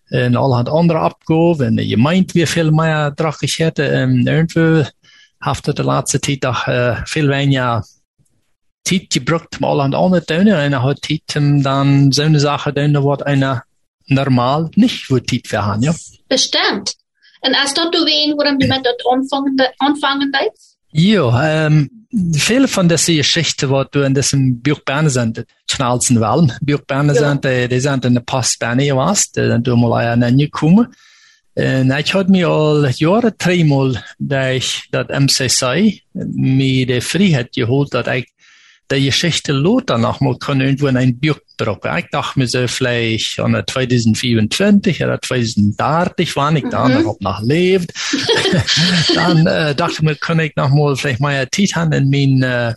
En 0.09 0.35
allerhand 0.37 0.69
andere 0.69 0.99
Abgaben. 0.99 1.77
En 1.77 1.87
je 1.87 1.97
meint, 1.97 2.33
wie 2.33 2.45
viel 2.45 2.71
mehr 2.71 3.11
drauf 3.11 3.41
ich 3.41 3.57
hätte. 3.59 3.83
En 3.83 4.25
irgendwo 4.25 4.83
hafte 5.37 5.73
de 5.73 5.83
laatste 5.83 6.19
tijd 6.19 6.41
toch 6.41 6.67
uh, 6.67 6.99
veel 7.03 7.27
weniger 7.27 7.83
tijd 8.81 9.05
gebraucht, 9.13 9.57
um 9.59 9.65
allerhand 9.65 9.95
andere 9.95 10.23
Töne. 10.25 10.55
En 10.55 10.73
er 10.73 10.81
hat 10.81 11.07
um 11.35 11.61
dann 11.61 12.11
so 12.11 12.21
eine 12.21 12.39
Sache 12.39 12.71
doen, 12.71 13.03
wat 13.03 13.25
einer 13.25 13.63
normal 14.07 14.69
nicht 14.75 15.07
tijd 15.07 15.47
für 15.47 15.65
haben, 15.65 15.83
ja. 15.83 15.93
bestimmt. 16.29 16.93
Und 17.41 17.55
als 17.55 17.73
dat 17.73 17.93
warum 17.93 18.59
du 18.59 18.67
mit 18.67 18.85
dat 18.85 19.01
anfangen, 19.11 19.57
anfangen 19.79 20.31
deitst? 20.31 20.77
Ja, 20.91 21.65
ähm, 21.65 22.07
viele 22.33 22.67
von 22.67 22.89
diesen 22.89 23.17
Geschichten, 23.17 23.69
die 23.69 23.83
du 23.91 24.01
in 24.01 24.13
diesem 24.15 24.61
Buch 24.61 24.79
Berne 24.79 25.09
sind, 25.09 25.45
schnellsten 25.69 26.19
Wellen, 26.19 26.53
Buch 26.61 26.81
Berne 26.87 27.13
Ja. 27.13 27.29
sind, 27.29 27.43
die, 27.45 27.67
die 27.67 27.79
sind 27.79 28.05
in 28.05 28.15
der 28.15 28.21
Post 28.21 28.59
Berne 28.59 28.85
gewesen, 28.85 29.31
die 29.35 29.47
sind 29.47 29.67
du 29.67 29.75
mal 29.75 30.21
ein 30.21 30.37
gekommen. 30.37 30.87
Und 31.55 31.91
ich 31.99 32.13
hatte 32.13 32.31
mir 32.31 32.47
all 32.49 32.91
Jahre 32.97 33.31
dreimal, 33.31 34.03
da 34.19 34.51
ich 34.51 34.87
das 34.91 35.07
MCC 35.09 36.01
mir 36.13 36.85
die 36.85 37.01
Freiheit 37.01 37.51
geholt, 37.53 37.93
dass 37.93 38.07
ich 38.07 38.27
die 38.91 39.05
Geschichte 39.05 39.51
Lothar 39.51 39.97
noch 39.97 40.21
mal 40.21 40.37
kann 40.37 40.61
irgendwo 40.61 40.87
in 40.87 40.97
ein 40.97 41.19
Buch 41.19 41.37
drucken. 41.57 41.97
Ich 41.97 42.05
dachte 42.11 42.39
mir 42.39 42.47
so 42.47 42.67
vielleicht 42.67 43.39
an 43.39 43.61
2024 43.67 45.03
oder 45.03 45.21
2030, 45.21 46.35
wann 46.35 46.55
ich 46.55 46.65
da 46.69 46.87
Mhm. 46.87 47.03
noch 47.03 47.19
noch 47.19 47.41
lebt. 47.41 47.91
dann 49.15 49.45
äh, 49.45 49.75
dachte 49.75 49.93
ich 49.93 50.01
mir, 50.01 50.15
kann 50.15 50.39
ich 50.39 50.55
noch 50.55 50.69
mal 50.69 50.95
vielleicht 50.95 51.19
mal 51.19 51.45
haben 51.75 51.91
in 51.91 52.09
mein 52.09 52.43
äh, 52.43 52.73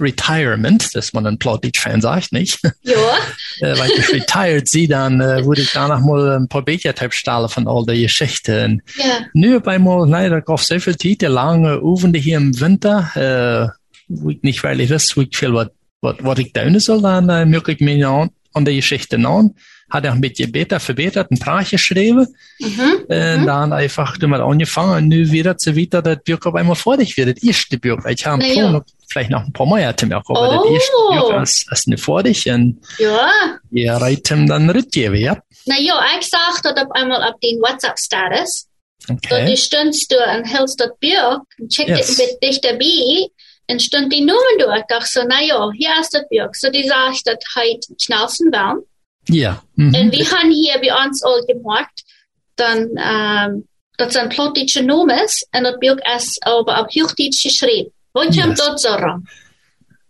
Retirement, 0.00 0.94
das 0.94 1.12
man 1.12 1.26
ein 1.26 1.38
Plattdeutsch-Fan 1.38 2.00
sagt, 2.00 2.32
nicht? 2.32 2.58
Ja, 2.82 2.96
äh, 3.60 3.78
weil 3.78 3.90
ich 3.92 4.12
retired 4.12 4.68
sie, 4.68 4.88
dann 4.88 5.20
äh, 5.20 5.44
würde 5.44 5.62
ich 5.62 5.72
da 5.72 5.88
noch 5.88 6.00
mal 6.00 6.36
ein 6.36 6.48
paar 6.48 6.62
Bücher 6.62 6.92
stellen 7.10 7.48
von 7.48 7.68
all 7.68 7.84
der 7.86 7.96
Geschichten. 7.96 8.82
ja. 8.96 9.20
Nu 9.34 9.60
bei 9.60 9.78
mal, 9.78 10.08
leider 10.08 10.40
gab 10.40 10.60
so 10.60 10.78
viel 10.78 10.96
Zeit, 10.96 11.22
lange 11.22 11.80
Ufende 11.80 12.18
hier 12.18 12.38
im 12.38 12.58
Winter, 12.60 13.70
äh, 13.70 13.83
nicht 14.08 14.62
wo 14.62 14.70
ich 14.70 15.36
viel 15.36 15.54
was, 15.54 15.68
was, 16.00 16.16
was 16.20 16.38
ich 16.38 16.52
tun 16.52 16.78
soll, 16.80 17.02
dann 17.02 17.28
äh, 17.28 17.44
möchte 17.46 17.72
ich 17.72 17.80
mich 17.80 18.04
an, 18.04 18.30
an 18.52 18.64
der 18.64 18.74
Geschichte 18.74 19.16
an. 19.16 19.54
Hat 19.90 20.04
er 20.04 20.12
ein 20.12 20.20
bisschen 20.20 20.50
besser 20.50 20.80
verbessert, 20.80 21.30
ein 21.30 21.38
Trag 21.38 21.68
geschrieben, 21.70 22.26
Mhm. 22.58 23.04
und 23.08 23.46
dann 23.46 23.72
einfach 23.72 24.16
damit 24.16 24.40
angefangen, 24.40 24.96
und 25.04 25.08
nu 25.08 25.30
wieder 25.30 25.56
zu 25.58 25.76
weiter, 25.76 26.00
das 26.02 26.18
Buch 26.24 26.44
auf 26.46 26.54
einmal 26.54 26.74
fertig 26.74 27.16
wird, 27.16 27.36
das 27.36 27.42
erste 27.44 27.78
Buch. 27.78 28.04
Ich 28.08 28.24
habe 28.26 28.44
ja. 28.46 28.70
paar, 28.72 28.84
vielleicht 29.08 29.30
noch 29.30 29.44
ein 29.44 29.52
paar 29.52 29.66
mehr 29.66 29.94
zu 29.96 30.06
merken, 30.06 30.36
aber 30.36 30.62
Oh. 30.64 30.64
das 30.64 30.72
erste 30.72 30.92
Buch 31.32 31.42
ist, 31.42 31.72
ist 31.72 31.88
nicht 31.88 32.02
fertig, 32.02 32.48
und 32.50 32.78
Ja. 32.98 33.58
ihr 33.70 33.92
reiht 33.92 34.30
ihm 34.30 34.46
dann 34.46 34.70
rückgeben, 34.70 35.16
ja. 35.16 35.36
Na 35.66 35.76
ja, 35.78 36.00
ich 36.18 36.26
sag 36.28 36.62
dat 36.62 36.78
op 36.82 36.92
einmal 36.92 37.22
op 37.30 37.40
den 37.40 37.60
WhatsApp-Status. 37.60 38.66
Okay. 39.10 39.44
die 39.46 39.56
stundst 39.58 40.10
du 40.10 40.16
en 40.16 40.46
hilst 40.46 40.80
dat 40.80 40.98
Buch 40.98 41.40
en 41.58 41.68
check 41.68 41.88
Yes. 41.88 42.16
dit 42.16 42.38
dich 42.42 42.60
dabei 42.62 43.28
en 43.66 43.78
die 44.10 44.20
Nummern 44.20 44.58
durch. 44.58 44.78
Ich 44.78 44.86
dachte 44.88 45.08
so, 45.08 45.22
na 45.26 45.42
ja, 45.42 45.70
hier 45.72 45.90
ist 46.00 46.14
das 46.14 46.22
Buch. 46.28 46.52
So 46.52 46.70
die 46.70 46.86
sagt, 46.86 47.26
dat 47.26 47.42
heit 47.56 47.84
schnellsten 48.00 48.52
waren. 48.52 48.80
Ja. 49.28 49.62
Mhm. 49.76 49.94
En 49.94 50.12
wir 50.12 50.30
haben 50.30 50.50
hier 50.50 50.78
bei 50.80 51.04
uns 51.04 51.22
all 51.22 51.42
gemacht, 51.46 52.04
dann, 52.56 52.90
ähm, 52.98 53.68
dat 53.96 54.12
zijn 54.12 54.28
plottische 54.28 54.82
Nomes 54.82 55.46
en 55.52 55.64
dat 55.64 55.80
Buch 55.80 55.98
ist 56.16 56.38
aber 56.46 56.80
auf 56.80 56.88
Hochdeutsch 56.88 57.42
geschrieben. 57.42 57.92
Wat 58.12 58.26
kommt 58.26 58.58
Yes. 58.58 58.58
dort 58.58 58.80
so 58.80 58.90
ran? 58.90 59.26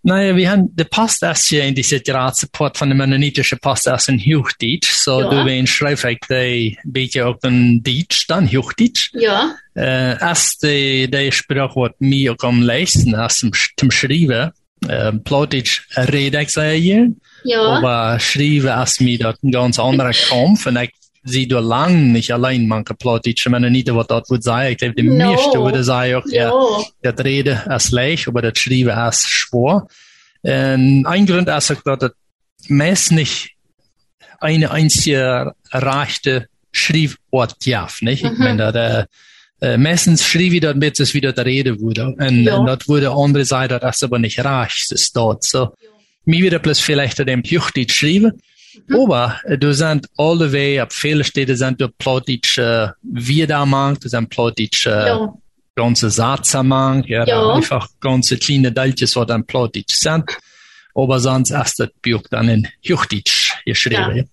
Naja, 0.07 0.37
wir 0.37 0.51
haben 0.51 0.69
die 0.77 0.85
Post 0.85 1.23
erst 1.23 1.47
hier 1.49 1.65
in 1.65 1.75
diese 1.75 1.99
Ratsupport 2.07 2.77
von 2.77 2.91
mennonitischen 2.99 3.59
Post 3.59 3.87
erst 3.87 4.11
in 4.11 4.19
Hochdeutsch. 4.21 4.93
So, 4.93 5.23
Ja. 5.23 5.31
du 5.31 5.45
schreib 5.67 6.05
ich 6.05 6.19
die 6.31 6.77
beetje 6.85 7.27
auch 7.27 7.39
in 7.43 7.83
Deutsch, 7.83 8.27
dann 8.29 8.47
Hochdeutsch. 8.47 9.11
Ja, 9.15 9.55
Äh, 9.75 10.17
die, 10.63 11.11
die 11.11 11.33
Sprache, 11.33 11.75
was 11.75 11.93
mir 11.99 12.33
auch 12.35 12.45
am 12.45 12.61
leisten, 12.63 13.15
erst 13.15 13.39
zum, 13.41 13.53
zum 13.79 13.91
Schreiben, 13.91 14.53
äh, 14.87 15.13
sehr 16.51 16.75
hier, 16.75 17.09
ja, 17.43 17.61
aber 17.63 18.21
schreiben 18.21 18.67
erst 18.67 19.01
mir 19.01 19.19
dort 19.19 19.43
ein 19.43 19.51
ganz 19.53 19.79
anderer 19.79 20.13
Kampf 20.13 20.67
und 20.67 20.77
ich 20.77 20.91
sie 21.25 21.49
da 21.49 21.59
lang 21.61 22.13
nicht 22.13 22.33
allein 22.33 22.67
manche 22.69 22.95
Plattdeutsche 22.95 23.49
Mennoniten, 23.51 23.97
was 23.97 24.07
dort 24.07 24.29
würde 24.31 24.43
sagen. 24.43 24.73
Ich 24.73 24.79
glaube, 24.79 24.95
die 24.95 25.03
No. 25.05 25.33
meiste 25.33 25.59
würde 25.59 25.83
sagen, 25.83 26.15
auch, 26.17 26.27
ja, 26.27 26.51
ja. 27.03 27.13
das 27.13 27.25
Reden 27.25 27.59
ist 27.71 27.91
leicht, 27.93 28.29
aber 28.29 28.43
das 28.43 28.59
Schreiben 28.59 29.09
ist 29.09 29.27
schwer. 29.29 29.87
Und 30.43 31.07
ein 31.07 31.27
Grund 31.27 31.49
auch, 31.49 31.55
dass 31.61 31.69
das 31.99 32.11
meist 32.69 33.13
nicht 33.13 33.53
eine 34.41 34.71
einzige 34.71 35.55
rechte 35.73 36.49
Schreibort 36.73 37.59
gibt, 37.61 38.03
nicht? 38.03 38.25
Ich 38.25 38.31
Mhm. 38.33 38.39
meine, 38.39 38.73
da, 38.73 39.07
äh, 39.61 39.79
meistens 39.79 40.27
schreibe 40.27 40.57
ich 40.57 40.75
mit, 40.75 41.01
dass 41.01 41.15
wieder 41.15 41.33
der 41.33 41.47
Rede 41.47 41.81
wurde. 41.81 42.09
Und, 42.19 42.45
Ja. 42.45 42.57
und 42.57 42.67
das 42.67 42.87
wurde 42.87 43.11
andere 43.11 43.45
Seite, 43.47 43.79
das 43.79 44.03
aber 44.03 44.19
nicht 44.19 44.39
recht, 44.41 44.91
das 44.91 45.01
ist 45.01 45.17
dort. 45.17 45.45
So, 45.45 45.73
mir 46.27 46.43
wieder 46.43 46.59
bloß 46.59 46.81
vielleicht 46.81 47.19
dem 47.19 47.43
Juchtit 47.43 47.93
schreiben. 47.93 48.25
Mhm. 48.25 48.41
Aber 48.93 49.41
äh, 49.45 49.59
du 49.59 49.73
sind 49.75 50.07
alle 50.17 50.51
Wege, 50.53 50.83
ab 50.83 50.93
viele 50.93 51.25
Städte 51.25 51.57
sind 51.57 51.81
du 51.81 51.89
plötzlich 51.89 52.59
äh, 52.59 52.89
Wiedermarkt, 53.03 54.05
du 54.05 54.09
sind 54.09 54.29
plötzlich 54.31 54.87
äh, 54.87 55.07
ja. 55.09 55.33
ganze 55.75 56.11
Satzermann, 56.11 57.05
ja, 57.07 57.25
Ja. 57.27 57.55
einfach 57.55 57.89
ganze 58.01 58.37
kleine 58.39 58.73
Teilchen, 58.73 59.09
was 59.15 59.27
dann 59.27 59.45
Plattdeutsch 59.47 59.97
sind. 59.97 60.25
Aber 60.95 61.19
sonst 61.19 61.51
erst 61.51 61.79
das 61.81 61.89
Buch 62.03 62.23
dann 62.31 62.49
in 62.49 62.69
Hochdeutsch 62.89 63.53
geschrieben. 63.65 64.17
Ja. 64.17 64.25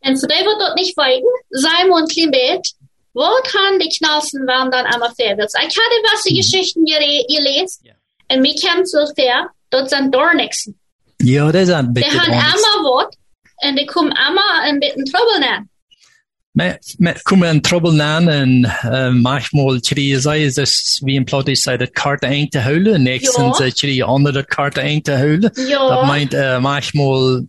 En 0.00 0.18
voor 0.18 0.28
die 0.28 0.72
niet 0.74 0.94
weten, 0.94 1.44
zijn 1.48 1.88
we 1.88 2.00
een 2.00 2.06
klein 2.06 2.30
beetje. 2.30 2.74
Wat 3.12 3.48
gaan 3.48 3.78
die 3.78 3.88
knalsen 3.96 4.44
waren 4.44 4.70
dan 4.70 4.84
allemaal 4.86 5.12
verwils? 5.14 5.52
Ik 5.52 5.72
had 5.74 6.10
was 6.12 6.22
die 6.22 6.34
Geschichten 6.36 6.82
gele- 6.86 7.24
gelezen. 7.26 7.78
Ja. 7.82 7.94
En 8.26 8.40
mir 8.40 8.54
kam 8.60 8.84
so 8.86 9.06
ver, 9.14 9.54
dat 9.68 9.88
zijn 9.88 10.10
Dornixen. 10.10 10.78
Ja, 11.16 11.50
das 11.52 11.62
ist 11.62 11.70
ein 11.70 11.92
Die 11.94 12.02
bisschen 12.02 12.20
haben 12.20 12.32
anders. 12.32 13.16
Wat. 13.54 13.68
En 13.68 13.74
die 13.74 13.84
komen 13.84 14.12
allemaal 14.12 14.68
een 14.68 14.78
beetje 14.78 15.02
trouble 15.02 15.38
na. 15.38 15.66
Men, 16.54 16.78
men 16.98 17.22
kommer 17.22 17.48
en 17.48 17.60
trouble 17.60 17.92
nan 17.92 18.28
en 18.28 18.64
uh, 18.84 19.08
manchmal 19.08 19.80
kriege 19.80 20.20
zij 20.20 20.50
dus 20.52 21.00
wie 21.04 21.18
een 21.18 21.24
Plattdeutsch 21.24 21.62
zei 21.62 21.76
dat 21.76 21.90
kaarten 21.90 22.28
eng 22.28 22.48
te 22.48 22.58
houden. 22.58 23.02
Nächstens 23.02 23.58
Ja. 23.58 23.64
ja. 23.64 23.70
kriege 23.70 24.04
andere 24.04 24.44
kaarten 24.44 24.82
eng 24.82 25.00
te. 25.00 25.38
Dat 25.40 25.66
Ja, 25.68 26.04
meint, 26.06 26.34
äh, 26.34 26.60
manchmal 26.60 27.46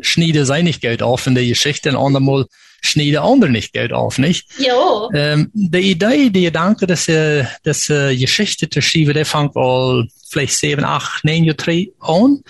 schneiden 0.00 0.44
sie 0.46 0.62
nicht 0.62 0.80
Geld 0.80 1.02
in 1.26 1.34
der 1.34 1.44
Geschichte 1.44 1.88
und 1.88 1.96
andermal 1.96 2.46
schneiden 2.84 3.18
anderen 3.18 3.52
nicht 3.52 3.72
Geld 3.72 3.92
auf, 3.92 4.18
nicht? 4.18 4.46
Ja. 4.58 5.08
Ähm, 5.14 5.50
die 5.54 5.92
Idee, 5.92 6.30
die 6.30 6.42
Gedanke, 6.42 6.86
dass, 6.86 7.08
äh, 7.08 7.44
dass 7.62 7.88
äh, 7.88 8.16
Geschichte 8.16 8.68
zu 8.68 8.82
schreiben, 8.82 9.14
der 9.14 9.24
fängt 9.26 9.56
al 9.56 10.06
vielleicht 10.28 10.58
sieben, 10.58 10.84
acht, 10.84 11.24
neun 11.24 11.44
Jahre 11.44 11.86
an. 12.00 12.42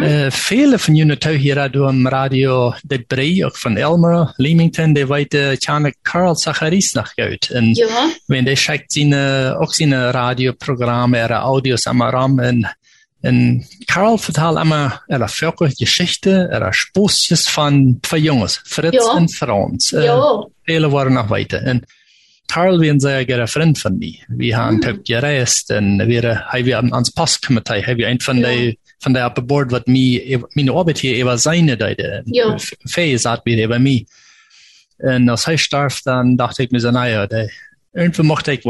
Äh, 0.00 0.30
viele 0.30 0.78
von 0.78 0.94
Ihnen 0.94 1.18
hier 1.20 1.70
im 1.74 2.06
Radio 2.06 2.74
de 2.84 2.98
Bree, 2.98 3.44
auch 3.44 3.56
von 3.56 3.76
Elmer, 3.76 4.32
Leamington, 4.38 4.94
die 4.94 5.08
weten 5.08 5.58
kennen 5.58 5.92
Karl 6.04 6.36
Zacharis 6.36 6.94
nog 6.94 7.10
uit. 7.16 7.50
En 7.50 7.74
Ja. 7.74 7.86
wenn 8.28 8.44
der 8.44 8.56
schickt 8.56 8.92
seine, 8.92 9.56
auch 9.60 9.72
seine 9.72 10.14
Radioprogramme, 10.14 11.18
ihre 11.18 11.42
Audios 11.42 11.86
am 11.86 12.02
Ram 12.02 12.38
en, 13.24 13.64
Karl 13.86 14.18
vertelt 14.18 14.58
immer 14.60 15.00
ihre 15.08 15.28
Völker 15.28 15.68
Geschichte, 15.78 16.48
ihre 16.52 16.72
Spussjes 16.72 17.48
von 17.48 18.00
zwei 18.02 18.18
Jungs, 18.18 18.60
Fritz 18.64 18.94
Ja. 18.94 19.12
und 19.12 19.34
Franz. 19.34 19.90
Ja. 19.90 20.44
Viele 20.64 20.92
waren 20.92 21.14
noch 21.14 21.30
weiter. 21.30 21.62
En 21.62 21.84
Karl 22.46 22.78
war 22.78 22.86
ein 22.86 23.00
sehr 23.00 23.24
guter 23.24 23.46
Freund 23.46 23.78
von 23.78 23.98
mir. 23.98 24.18
Wir 24.28 24.56
haben 24.56 24.76
mm. 24.76 25.02
gereist 25.04 25.70
und 25.70 26.06
wir 26.06 26.76
haben 26.76 26.92
ans 26.92 27.10
Postkomitee, 27.10 27.82
haben 27.82 27.98
wir 27.98 28.08
ein 28.08 28.20
von 28.20 28.38
Ja. 28.38 28.48
der 28.48 28.74
von 29.00 29.12
der 29.14 29.26
auf 29.26 29.34
Bord, 29.46 29.70
was 29.70 29.86
mir, 29.86 30.42
meine 30.54 30.72
Arbeit 30.72 30.98
hier 30.98 31.16
über 31.18 31.36
seine 31.36 31.76
Seite, 31.78 32.22
Ja. 32.26 32.56
Fähig 32.86 33.20
sagt 33.20 33.44
wir 33.44 33.62
über 33.64 33.78
mich. 33.78 34.06
Und 34.98 35.28
als 35.28 35.44
hij 35.44 35.56
starf, 35.56 36.02
dan 36.02 36.36
dacht 36.36 36.58
ik 36.58 36.70
me 36.70 36.80
zo, 36.80 36.90
nou 36.90 37.08
ja, 37.08 37.26
de, 37.26 37.50
irgendwie 37.92 38.22
mocht 38.24 38.46
ik 38.46 38.62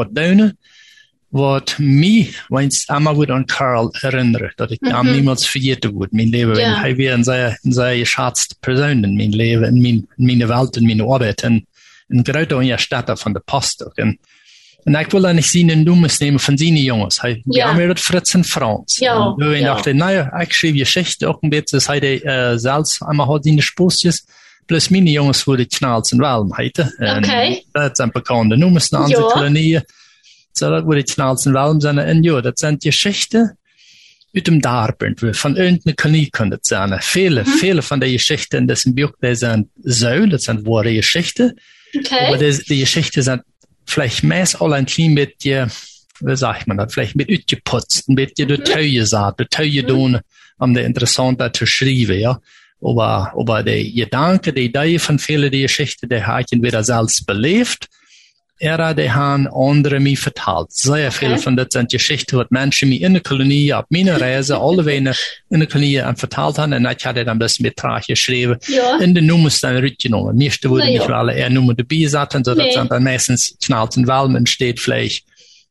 doen, 1.35 1.43
wat 1.43 1.75
mij, 1.79 2.35
wens 2.49 2.87
allemaal 2.87 3.19
weer 3.19 3.33
aan 3.33 3.45
Karl 3.45 3.89
herinneren, 4.01 4.53
dat 4.55 4.71
ik 4.71 4.89
aan 4.89 5.11
niemals 5.13 5.49
vergeten 5.49 5.93
word, 5.93 6.13
mijn 6.13 6.29
leven. 6.29 6.57
Ja. 6.57 6.75
En 6.75 6.81
hij 6.81 6.97
weer 6.97 7.13
een 7.13 7.25
zeer, 7.25 7.59
een 7.63 7.73
zeer 7.73 8.07
geschätzte 8.07 8.59
persoon 8.61 9.05
in 9.05 9.17
mijn 9.17 9.35
leven, 9.37 9.67
in 9.67 9.81
mijn, 9.81 10.09
in 10.17 10.25
mijn 10.37 10.47
welt, 10.47 10.77
in 10.77 10.87
mijn 10.87 11.01
arbeid. 11.01 11.43
En, 11.43 11.67
en 12.09 12.21
gerade 12.25 12.55
in 12.55 12.65
je 12.67 12.79
stad 12.79 13.21
van 13.21 13.33
de 13.33 13.41
post 13.45 13.85
ook. 13.87 13.95
En, 13.97 14.19
en 14.83 14.95
ik 14.95 15.11
wil 15.11 15.21
dan 15.21 15.35
niet 15.35 15.45
zien 15.45 15.71
een 15.71 15.83
noemen 15.83 16.11
nemen 16.19 16.41
van 16.41 16.59
zijn 16.59 16.77
jongens. 16.77 17.21
Hij, 17.21 17.41
die 17.45 17.57
Ja. 17.59 17.67
haben 17.67 17.87
wir 17.87 17.97
Fritz 17.97 18.35
en 18.35 18.45
Frans. 18.45 18.99
Ja, 18.99 19.15
En 19.15 19.35
toen 19.39 19.59
ja. 19.59 19.65
dacht 19.65 19.87
ik, 19.87 19.95
nou 19.95 20.13
ja, 20.13 20.33
ik 20.41 20.53
schreef 20.53 20.77
Geschichte 20.77 21.27
ook 21.27 21.43
een 21.43 21.49
beetje, 21.49 21.77
dus 21.77 21.87
hij 21.87 22.23
uh, 22.23 22.53
zelfs 22.57 23.01
allemaal 23.03 23.27
had 23.27 23.45
zijn 23.45 23.63
spoosjes. 23.63 24.25
Plus 24.67 24.89
meine 24.89 25.11
Jungs 25.11 25.45
wurde 25.45 25.67
knallt 25.67 26.13
in 26.13 26.19
Walm 26.19 26.53
heite. 26.55 26.95
Okay. 26.99 27.65
Dat 27.73 27.97
zijn 27.97 28.11
bekende 28.13 28.57
nummers 28.57 28.89
na 28.89 29.01
onze 29.03 29.21
Ja. 29.21 29.27
kolonien. 29.33 29.85
So, 30.57 30.71
dat 30.71 30.85
wurde 30.85 31.03
knallt 31.03 31.47
in 31.47 31.53
Walm 31.53 31.81
zijn. 31.81 31.99
En 31.99 32.23
dat 32.23 32.59
zijn 32.59 32.77
Geschichten 32.79 33.59
uit 34.35 34.45
dem 34.45 34.61
Darbind, 34.61 35.21
von 35.37 35.57
irgendeiner 35.57 35.95
Kolonie 35.95 36.31
kann 36.31 36.51
das 36.51 36.61
sein. 36.63 36.97
Viele, 37.01 37.45
viele 37.45 37.83
von 37.83 38.01
den 38.01 38.13
Geschichten 38.13 38.57
in 38.57 38.67
diesem 38.69 38.95
Buch, 38.95 39.13
die 39.23 39.35
sind 39.35 39.69
so, 39.83 40.27
das 40.27 40.45
sind 40.45 40.67
wahre 40.67 40.95
Geschichten. 40.95 41.53
Aber 41.95 42.35
Okay. 42.35 42.51
die, 42.51 42.65
die 42.65 42.81
Geschichten 42.81 43.23
sind 43.23 43.43
vielleicht 43.87 44.25
meist 44.25 44.61
alle 44.61 44.77
ein 44.77 44.87
klein 44.87 45.15
bisschen, 45.15 45.71
wie 46.21 46.37
sagt 46.37 46.67
man 46.67 46.77
das, 46.77 46.93
vielleicht 46.93 47.15
mit 47.15 47.31
utgeputzt, 47.31 48.09
ein 48.09 48.17
bisschen 48.17 48.49
durch 48.49 48.65
Töje 48.65 49.01
gesagt, 49.01 49.39
durch 49.39 49.49
Töje 49.51 49.87
tun, 49.87 50.21
um 50.59 50.75
die 50.75 50.81
interessanter 50.81 51.53
zu 51.53 51.67
schreiben, 51.67 52.19
ja. 52.19 52.41
Aber, 52.81 53.33
aber 53.37 53.63
die 53.63 53.95
Gedanke, 53.95 54.53
die 54.53 54.65
Idee 54.67 54.99
von 54.99 55.19
vielen 55.19 55.51
der 55.51 55.63
Geschichten, 55.63 56.09
die 56.09 56.23
habe 56.23 56.43
ich 56.43 56.53
entweder 56.53 56.83
selbst 56.83 57.25
belebt, 57.27 57.89
oder 58.61 58.95
die 58.95 59.11
haben 59.11 59.49
andere 59.49 59.99
mir 60.01 60.17
vertalt. 60.17 60.71
Sehr 60.73 61.11
viele 61.11 61.39
von 61.39 61.57
das 61.57 61.69
sind 61.73 61.91
Geschichten, 61.91 62.37
was 62.39 62.47
Menschen 62.51 62.89
mir 62.89 63.01
in 63.05 63.15
der 63.15 63.23
Kolonie, 63.23 63.73
auf 63.75 63.85
meiner 63.89 64.21
Reise, 64.21 64.59
alle 64.59 64.85
Wege 64.87 65.13
in 65.51 65.61
der 65.61 65.69
Kolonie 65.69 66.03
vertalt 66.17 66.59
haben, 66.59 66.73
und 66.73 66.87
ich 66.97 67.05
hatte 67.05 67.25
dann 67.25 67.39
das 67.41 67.59
mit 67.59 67.77
Trach 67.77 68.07
geschrieben. 68.07 68.57
Ja. 68.69 68.97
In 68.99 69.15
den 69.15 69.27
Nummern. 69.27 70.37
Meeste 70.37 70.71
wurden 70.71 70.85
Na 70.85 70.91
ja. 70.91 71.01
nicht 71.01 71.11
alle 71.11 71.35
eher 71.35 71.51
Nummer 71.51 71.75
dabei 71.75 72.07
satten, 72.07 72.45
so 72.45 72.55
Nee. 72.55 72.73
dass 72.75 72.89
dann 72.89 73.03
meistens 73.03 73.57
knallt 73.65 73.97
in 73.97 74.07
Walmen 74.07 74.47
steht 74.47 74.79
vielleicht 74.81 75.27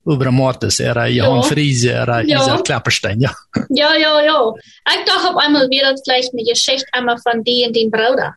über 0.06 0.32
Mortis, 0.32 0.80
er 0.82 1.08
Johann 1.08 1.38
Ja. 1.38 1.42
Friese, 1.44 1.92
er 1.92 2.22
Ja. 2.25 2.42
Isa 2.42 2.58
Klapperstein, 2.58 3.22
ja. 3.22 3.34
Ja, 3.70 3.96
ja, 3.96 4.22
ja. 4.22 4.54
Ich 4.90 5.06
dachte 5.06 5.30
auf 5.30 5.38
einmal 5.38 5.70
wieder 5.70 5.96
vielleicht 6.04 6.34
eine 6.34 6.44
Geschichte 6.44 6.88
einmal 6.92 7.18
von 7.18 7.40
und 7.40 7.46
deinem 7.75 7.92
Bruder. 7.92 8.36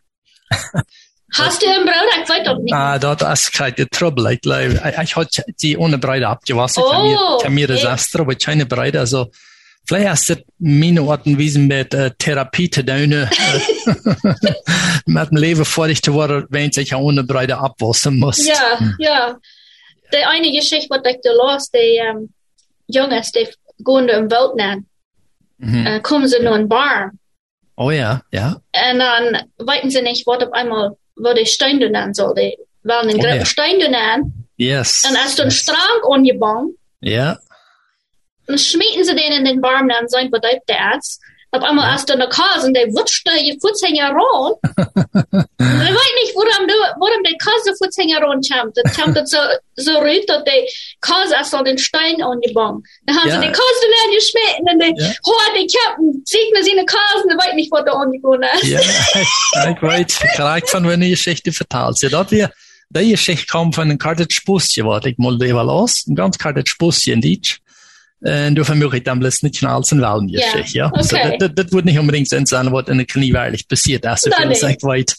Hast 1.39 1.63
du 1.63 1.67
einen 1.69 1.85
Bruder? 1.85 2.23
Ich 2.23 2.29
weiß 2.29 2.45
doch 2.45 2.59
nicht. 2.59 2.73
Ah, 2.75 2.99
dat 2.99 3.23
is 3.23 3.51
keine 3.51 3.89
Trouble. 3.91 4.33
Ich 4.33 4.41
glaube, 4.41 4.81
ich, 4.85 4.99
ich 5.03 5.17
hatte 5.17 5.45
die 5.61 5.77
ohne 5.77 5.99
Breite 5.99 6.29
abgewassen. 6.29 6.83
Oh, 6.87 7.03
mir, 7.03 7.39
kann 7.43 7.55
mir 7.55 7.71
okay. 7.71 7.87
Astra, 7.87 8.23
aber 8.23 8.35
keine 8.35 8.67
Breite. 8.67 9.01
Also, 9.01 9.31
vielleicht 9.87 10.09
hast 10.09 10.29
du 10.31 10.37
meine 10.59 11.03
und 11.03 11.39
Weise 11.39 11.59
mit 11.59 11.93
äh, 11.95 12.11
Therapie 12.19 12.71
zu 12.71 12.85
tun, 12.85 13.13
äh, 13.13 13.27
mit 15.07 15.31
dem 15.31 15.37
Leben 15.37 15.65
vor 15.65 15.89
dich 15.89 16.03
zu 16.03 16.15
werden, 16.17 16.47
wenn 16.51 16.71
ich 16.75 16.91
ja 16.91 16.97
ohne 16.99 17.25
Breite 17.25 17.59
abwassen 17.59 18.19
muss. 18.19 18.47
Ja, 18.47 18.79
ja. 18.99 19.37
Die 20.13 20.25
eine 20.25 20.53
Geschichte, 20.53 20.89
was 20.91 21.01
ich 21.13 21.19
da 21.23 21.33
las, 21.33 21.71
die 21.71 21.99
ähm, 21.99 22.31
Jungs, 22.87 23.33
die 23.33 23.49
gehen 23.85 24.09
im 24.09 24.31
Wald 24.31 24.55
nennen, 24.57 24.87
Mhm. 25.59 25.87
äh, 25.87 26.01
kommen 26.01 26.29
sie 26.29 26.39
nur 26.43 26.55
in 26.55 26.69
Bar. 26.69 27.13
Oh 27.77 27.91
ja, 27.91 28.21
ja. 28.31 28.61
Und 28.93 28.99
dann 28.99 29.49
weiten 29.57 29.89
sie 29.91 30.03
nicht, 30.03 30.27
was 30.27 30.43
auf 30.43 30.53
einmal, 30.53 30.97
wo 31.17 31.33
die 31.33 31.47
Steine 31.47 31.91
nennen 31.91 32.15
soll. 32.15 32.35
Die 32.35 32.57
wollen 32.85 33.09
einen 33.09 33.17
Oh, 33.17 33.23
großen 33.23 33.39
ja. 33.39 33.45
Stein 33.45 33.79
nennen. 33.79 34.49
Yes. 34.57 35.05
Und 35.09 35.17
als 35.17 35.35
du 35.37 35.43
einen 35.43 35.51
Strang 35.51 36.03
angebaut, 36.11 36.69
Ja. 37.01 37.39
dann 38.47 38.59
schmieden 38.59 39.05
sie 39.05 39.15
den 39.15 39.33
in 39.33 39.45
den 39.45 39.61
Baum, 39.61 39.89
dann 39.89 40.09
sein 40.09 40.31
bedeutet 40.31 40.63
das. 40.67 41.21
Auf 41.57 41.63
einmal 41.63 41.91
hast 41.93 42.09
du 42.09 42.13
eine 42.13 42.29
Kase 42.29 42.67
und 42.67 42.75
der 42.75 42.87
wutscht 42.93 43.27
da 43.27 43.33
die 43.33 43.59
Fußhänger 43.61 44.11
ran. 44.11 44.53
ich 45.59 45.95
weiß 45.97 46.13
nicht, 46.21 46.35
warum, 46.35 46.69
du, 46.69 46.75
warum 47.01 47.23
der 47.25 47.37
Kase 47.39 47.73
Fußhänger 47.79 48.19
ran 48.21 48.41
kommt. 48.43 48.77
Das 48.77 48.95
kommt 48.97 49.29
so, 49.29 49.39
so 49.77 49.93
dass 50.29 50.45
der 50.45 50.65
Kase 51.01 51.35
erst 51.35 51.53
so 51.53 51.63
den 51.63 51.79
Stein 51.79 52.23
angebaut. 52.23 52.83
Dann 53.07 53.17
haben 53.17 53.29
Ja. 53.29 53.41
sie 53.41 53.47
die 53.47 53.53
Kase 53.53 53.85
dann 54.03 54.15
geschmissen 54.15 54.67
und 54.73 54.79
der, 54.79 55.07
Ja. 55.07 55.15
oh, 55.25 55.33
die 55.59 55.67
Captain, 55.67 56.23
segnen 56.25 56.63
sie 56.63 56.73
eine 56.73 56.85
Kase 56.85 57.25
und 57.25 57.31
ich 57.31 57.39
weiß 57.39 57.55
nicht, 57.55 57.73
was 57.73 57.85
da 57.87 57.93
angebaut 57.93 58.41
ist. 58.61 58.69
Ja, 58.69 58.81
ich 59.71 59.83
weiß, 59.83 60.19
gleich 60.37 60.65
von 60.69 60.87
wenn 60.87 61.01
die 61.01 61.11
Geschichte 61.11 61.53
vertelt. 61.53 62.03
Ja, 62.03 62.09
dort 62.11 62.31
wir, 62.31 62.51
die 62.91 63.11
Geschichte 63.11 63.47
kam 63.47 63.73
von 63.73 63.85
einem 63.85 63.99
Busje, 64.45 64.85
was 64.85 65.05
ich 65.07 65.19
mal 65.19 65.43
über 65.43 65.65
los, 65.65 66.07
ein 66.07 66.15
ganz 66.15 66.37
Busje 66.79 67.13
in 67.15 67.21
Deutsch. 67.21 67.61
Und 68.21 68.55
du 68.55 68.65
vermögst 68.65 69.07
dann 69.07 69.19
nicht 69.19 69.57
schnell 69.57 69.83
zu 69.83 69.97
Wellen 70.01 70.29
Ja, 70.29 70.41
Geschichte, 70.41 70.79
ja. 70.79 70.91
So, 71.01 71.17
okay. 71.17 71.37
das, 71.39 71.49
das, 71.55 71.65
das 71.65 71.73
wird 71.73 71.85
nicht 71.85 71.99
unbedingt 71.99 72.29
sein, 72.29 72.47
was 72.73 72.89
in 72.89 72.97
der 72.97 73.07
Knie 73.07 73.33
wirklich 73.33 73.69
passiert, 73.69 74.05
Nein, 74.05 74.17
viel 74.17 74.47
nee. 74.49 74.55
sehr 74.55 74.77
weit. 74.83 75.15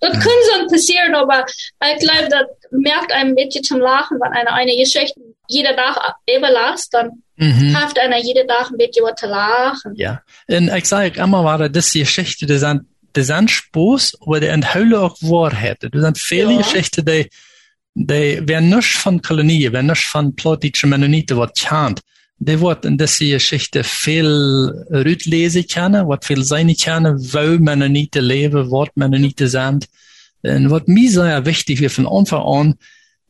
Das 0.00 0.12
kann 0.12 0.22
so 0.22 0.66
passieren, 0.68 1.14
aber 1.14 1.44
ich 1.46 2.00
glaube, 2.00 2.28
das 2.28 2.42
merkt 2.72 3.12
ein 3.12 3.34
bisschen 3.34 3.62
zum 3.62 3.80
Lachen, 3.80 4.18
wenn 4.20 4.32
einer 4.32 4.52
eine 4.52 4.76
Geschichte 4.76 5.18
jeder 5.48 5.74
Tag 5.76 6.14
überlässt, 6.36 6.92
dann 6.92 7.10
Mhm. 7.36 7.74
hat 7.76 7.98
einer 7.98 8.18
jeden 8.22 8.46
Tag 8.46 8.70
ein 8.70 8.76
bisschen 8.78 9.04
was 9.04 9.14
zu 9.18 9.26
lachen. 9.26 9.92
Ja. 9.96 10.22
Und 10.46 10.68
ich 10.72 10.84
sage 10.84 11.20
immer, 11.20 11.42
war 11.42 11.68
das 11.68 11.92
Geschichte, 11.92 12.46
die 12.46 12.58
sind, 12.58 12.82
die 13.16 13.22
sind 13.22 13.50
Spaß, 13.50 14.18
aber 14.24 14.38
die 14.38 14.46
enthüllen 14.46 14.94
auch 14.94 15.16
Wahrheit. 15.20 15.78
Das 15.80 15.90
sind 16.00 16.16
viele 16.18 16.52
Ja. 16.52 16.58
Geschichten, 16.58 17.04
die, 17.04 17.28
die, 17.94 18.40
wer 18.42 18.60
nicht 18.60 18.86
von 18.88 19.20
Kolonien, 19.20 19.72
wer 19.72 19.82
nicht 19.82 20.04
von 20.04 20.36
plotischen 20.36 20.90
Mennoniten 20.90 21.36
was 21.36 21.52
kennt, 21.54 22.02
die 22.44 22.60
wird 22.60 22.84
in 22.84 22.98
dieser 22.98 23.26
Geschichte 23.26 23.84
viel 23.84 24.86
Rüt 24.90 25.24
lesen 25.26 25.66
können, 25.66 26.08
was 26.08 26.26
viel 26.26 26.44
sein 26.44 26.74
können, 26.76 27.18
wo 27.18 27.58
Mennoniten 27.58 28.24
leben, 28.24 28.70
was 28.70 28.88
Mennoniten 28.94 29.48
sind. 29.48 29.88
Und 30.42 30.70
was 30.70 30.82
mir 30.86 31.10
sehr 31.10 31.46
wichtig 31.46 31.80
ist 31.80 31.94
von 31.94 32.06
Anfang 32.06 32.42
an, 32.42 32.74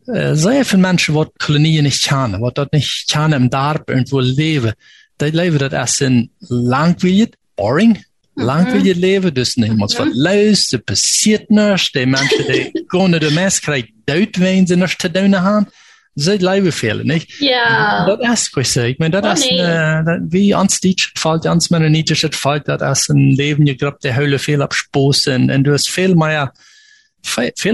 äh, 0.07 0.35
sehr 0.35 0.65
viele 0.65 0.83
Menschen, 0.83 1.15
die 1.15 1.25
Kolonien 1.39 1.85
nicht 1.85 2.05
kennen, 2.05 2.43
die 2.43 2.55
dort 2.55 2.73
nicht 2.73 3.09
kennen, 3.11 3.45
im 3.45 3.51
Darb 3.51 3.89
irgendwo 3.89 4.21
leben, 4.21 4.73
die 5.21 5.31
leben 5.31 5.59
das 5.59 5.73
erst 5.73 6.03
in 6.03 6.31
langweilig, 6.41 7.35
boring, 7.57 7.99
langweilig 8.35 8.97
leben, 8.97 9.33
dus 9.33 9.57
niemand 9.57 9.97
wat 9.99 10.13
luist, 10.13 10.73
er 10.73 10.81
passiert 10.81 11.51
nichts, 11.51 11.93
die 11.93 12.07
Menschen, 12.07 12.45
die 12.49 12.73
gehen 12.89 13.13
de 13.13 13.31
mes 13.31 13.61
krijgt 13.61 13.93
dood, 14.07 14.39
wenn 14.41 14.67
sie 14.67 14.77
nichts 14.77 14.99
zu 14.99 15.13
tun 15.13 15.41
haben, 15.41 15.67
sie 16.15 16.37
leben 16.39 16.73
viel, 16.73 17.03
nicht? 17.05 17.39
Ja, 17.41 18.05
Dat 18.07 18.23
is 18.23 18.51
kwestie. 18.51 18.89
Ik 18.89 18.99
meen, 18.99 19.11
dat 19.11 19.25
Oh, 19.25 19.33
is, 19.33 19.49
nee. 19.49 19.59
uh, 19.61 20.05
dat, 20.05 20.21
wie 20.29 20.55
ans 20.57 20.81
Dietsch 20.81 21.11
valt, 21.13 21.47
ans 21.47 21.69
Mennonietisch 21.69 22.23
het 22.23 22.37
valt, 22.37 22.65
dat 22.65 22.81
is 22.83 23.09
een 23.09 23.35
leven, 23.35 23.65
je 23.67 23.75
grapt 23.75 24.03
de 24.03 24.13
huilen 24.13 24.41
veel 24.41 24.61
op 24.63 24.73
spoos 24.73 25.25
en, 25.27 25.51
en 25.51 25.63
du 25.63 25.71
hast 25.71 25.91
veel 25.91 26.15
meer, 26.15 26.53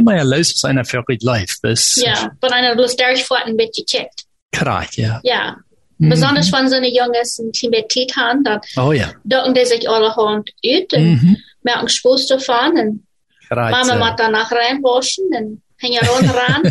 meer 0.02 0.24
luist 0.24 0.58
zijn 0.58 0.74
naar 0.74 0.86
veel 0.86 1.02
goed 1.02 1.22
life. 1.22 1.56
Dus, 1.60 1.94
ja, 2.04 2.36
wenn 2.40 2.52
einer 2.52 2.76
durchfährt, 2.76 3.46
ein 3.46 3.56
bisschen 3.56 3.84
checkt. 3.86 4.24
Kracht, 4.50 4.94
ja. 4.96 5.18
Ja, 5.22 5.56
Mhm. 5.98 6.08
besonders 6.08 6.50
wenn 6.50 6.68
so 6.68 6.76
eine 6.76 6.88
Jungs 6.88 7.38
ein 7.38 7.52
Tibetit 7.52 8.16
haben, 8.16 8.42
dann 8.44 8.60
Oh 8.76 8.92
ja. 8.92 9.12
ducken 9.24 9.52
die 9.54 9.66
sich 9.66 9.86
alle 9.88 10.14
Hand 10.16 10.50
ut 10.64 10.92
und 10.94 11.36
merken 11.62 11.88
Spaß 11.88 12.26
davon 12.26 12.78
und 12.78 13.02
Kracht. 13.48 13.70
Mama 13.70 13.96
macht 13.96 14.18
danach 14.18 14.50
reinwaschen 14.50 15.24
und 15.38 15.60
hängen 15.80 16.00
ran. 16.00 16.62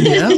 ja, 0.12 0.30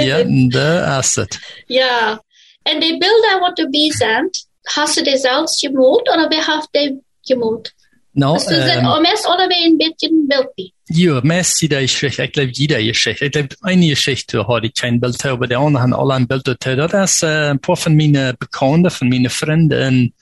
ja, 0.00 0.24
dat 0.48 1.04
is 1.04 1.14
het. 1.14 1.38
Ja, 1.66 2.20
und 2.64 2.80
die 2.80 2.98
Bilder, 2.98 3.40
was 3.40 3.54
du 3.54 3.66
bei 3.70 3.90
sind, 3.90 4.44
hast 4.76 4.96
du 4.96 5.02
die 5.02 5.18
selbst 5.18 5.60
gemalt 5.60 6.08
oder 6.12 6.28
wer 6.30 6.46
hat 6.46 6.68
die 6.74 7.00
gemalt? 7.22 7.72
Nou, 8.12 8.34
Dus 8.34 8.44
ze 8.44 8.54
zijn 8.54 8.78
ehm, 8.78 8.96
um, 8.96 9.02
mes 9.02 9.24
allebei 9.24 9.64
een 9.64 9.76
beetje 9.76 10.08
een 10.08 10.24
beeldje. 10.26 10.72
ja, 10.92 11.20
meest 11.22 11.60
jeder 11.60 11.80
Geschichte, 11.80 12.24
ich 12.24 12.32
glaube 12.32 12.50
jeder 12.52 12.82
Geschichte. 12.82 13.26
Ich 13.26 13.32
glaube, 13.32 13.54
eine 13.62 13.88
Geschichte 13.88 14.46
hat 14.46 14.64
ich 14.64 14.74
kein 14.74 15.00
Bild, 15.00 15.24
aber 15.24 15.46
die 15.46 15.56
anderen 15.56 15.80
haben 15.80 15.94
alle 15.94 16.14
ein 16.14 16.26
Bild 16.26 16.46
dazu. 16.46 16.74
Das 16.74 17.12
ist 17.12 17.22
äh, 17.22 17.50
ein 17.50 17.60
paar 17.60 17.76
von 17.76 17.96
meinen 17.96 18.36
Bekannten, 18.38 18.90
von 18.90 19.08
meinen 19.08 19.30
Freunden, 19.30 20.14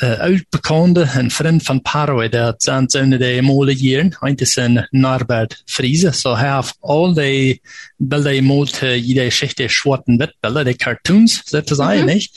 äh, 0.00 0.16
Altbekannte, 0.16 1.08
ein 1.14 1.30
Freund 1.30 1.62
von 1.62 1.82
Paraguay, 1.82 2.28
der 2.28 2.56
sind 2.58 2.90
so 2.90 2.98
eine 2.98 3.18
der 3.18 3.42
Mole 3.42 3.72
Jahren, 3.72 4.16
eins 4.20 4.42
ist 4.42 4.58
ein 4.58 4.84
Norbert 4.92 5.62
Friese, 5.66 6.12
so 6.12 6.30
er 6.30 6.58
hat 6.58 6.72
all 6.82 7.14
die 7.14 7.60
Bilder 7.98 8.32
gemalt, 8.32 8.82
äh, 8.82 8.94
jede 8.94 9.26
Geschichte 9.26 9.68
schwarzen 9.68 10.18
Wettbilder, 10.18 10.64
die 10.64 10.74
Cartoons, 10.74 11.42
sozusagen, 11.46 12.06
nicht? 12.06 12.34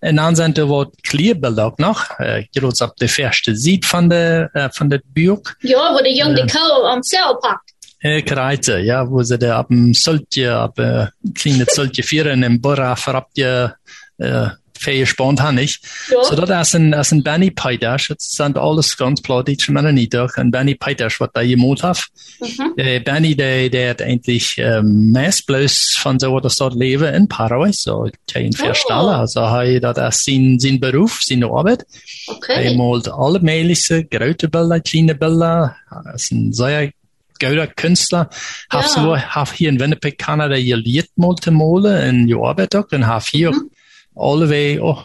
Und 0.00 0.16
dann 0.16 0.36
sind 0.36 0.58
da 0.58 0.68
was 0.68 0.88
Klärbilder 1.02 1.66
auch 1.66 1.78
noch, 1.78 2.18
äh, 2.18 2.44
gerade 2.54 2.84
auf 2.84 2.94
der 2.94 3.18
erste 3.18 3.56
Seite 3.56 3.86
von 3.86 4.10
der, 4.10 4.50
äh, 4.54 4.70
von 4.70 4.90
der 4.90 5.00
Buch. 5.14 5.42
Ja, 5.62 5.94
wo 5.94 6.02
de 6.02 6.12
jong 6.16 6.34
de 6.34 6.46
kou 6.46 6.84
am 6.84 7.02
Zell 7.02 7.34
pakt. 7.40 7.70
Eh, 8.02 8.22
Kreise, 8.22 8.78
ja, 8.80 9.10
wo 9.10 9.22
sie 9.22 9.38
da 9.38 9.58
ab 9.58 9.68
dem 9.68 9.94
Soltje, 9.94 10.54
ab 10.54 10.78
äh, 10.78 11.06
kleine 11.34 11.64
Soltje 11.70 12.04
vieren 12.04 12.42
im 12.42 12.60
Burra 12.60 12.94
verabje 12.94 13.74
äh, 14.18 14.48
gespannt 14.84 15.40
haben, 15.40 15.56
nicht? 15.56 15.80
Ja. 16.10 16.24
So 16.24 16.36
das 16.36 16.68
ist 16.68 16.74
ein, 16.74 16.92
das 16.92 17.08
ist 17.08 17.12
ein 17.12 17.22
Benny 17.22 17.50
Peitasch, 17.50 18.08
das 18.08 18.18
sind 18.30 18.58
alles 18.58 18.96
ganz 18.96 19.22
klar 19.22 19.44
deutsche 19.44 19.72
Männer 19.72 19.92
nicht 19.92 20.14
durch, 20.14 20.36
ein 20.36 20.50
Benny 20.50 20.74
Peitasch, 20.74 21.20
was 21.20 21.30
da 21.32 21.42
gemacht 21.42 21.82
hat. 21.82 22.06
Mhm. 22.40 22.74
Der 22.76 23.00
Benny, 23.00 23.34
der, 23.34 23.68
der 23.68 23.90
hat 23.90 24.02
eigentlich 24.02 24.56
ähm, 24.58 25.12
meist 25.12 25.46
bloß 25.46 25.96
von 25.98 26.18
so, 26.18 26.38
das 26.40 26.56
dort 26.56 26.74
leben 26.74 27.12
in 27.14 27.28
Paraguay, 27.28 27.72
so 27.72 28.08
kein 28.32 28.52
Verstaller, 28.52 29.18
also 29.18 29.50
hey, 29.50 29.80
das 29.80 29.96
ist 29.98 30.24
sein, 30.24 30.58
sein 30.58 30.80
Beruf, 30.80 31.20
seine 31.22 31.46
Arbeit. 31.46 31.84
Er 32.26 32.34
Okay. 32.36 32.76
malt 32.76 33.08
alle 33.08 33.40
möglichen 33.40 34.08
große 34.10 34.48
Bilder, 34.48 34.80
kleine 34.80 35.14
Bilder. 35.14 35.76
Er 35.90 36.14
ist 36.14 36.32
ein 36.32 36.52
sehr 36.52 36.90
guter 37.38 37.66
Künstler. 37.66 38.28
Ja. 38.72 38.78
Hat 38.80 38.90
so, 38.90 39.16
hier 39.52 39.68
in 39.68 39.80
Winnipeg 39.80 40.18
Kanada 40.18 40.56
geleerd 40.56 41.08
malte 41.16 41.50
malen 41.50 42.02
in 42.02 42.26
je 42.28 42.36
arbeid 42.36 42.74
ook. 42.74 42.90
En 42.92 43.04
hier 43.30 43.48
ook 43.48 43.68
allebei, 44.16 44.78
oh, 44.78 45.02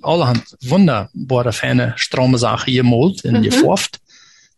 allerhand 0.00 0.54
wunderbare 0.58 1.52
fijne 1.52 1.92
strome 1.94 2.38
zaken 2.38 2.72
gemalt 2.72 3.20
en 3.20 3.42
geverfd. 3.42 3.98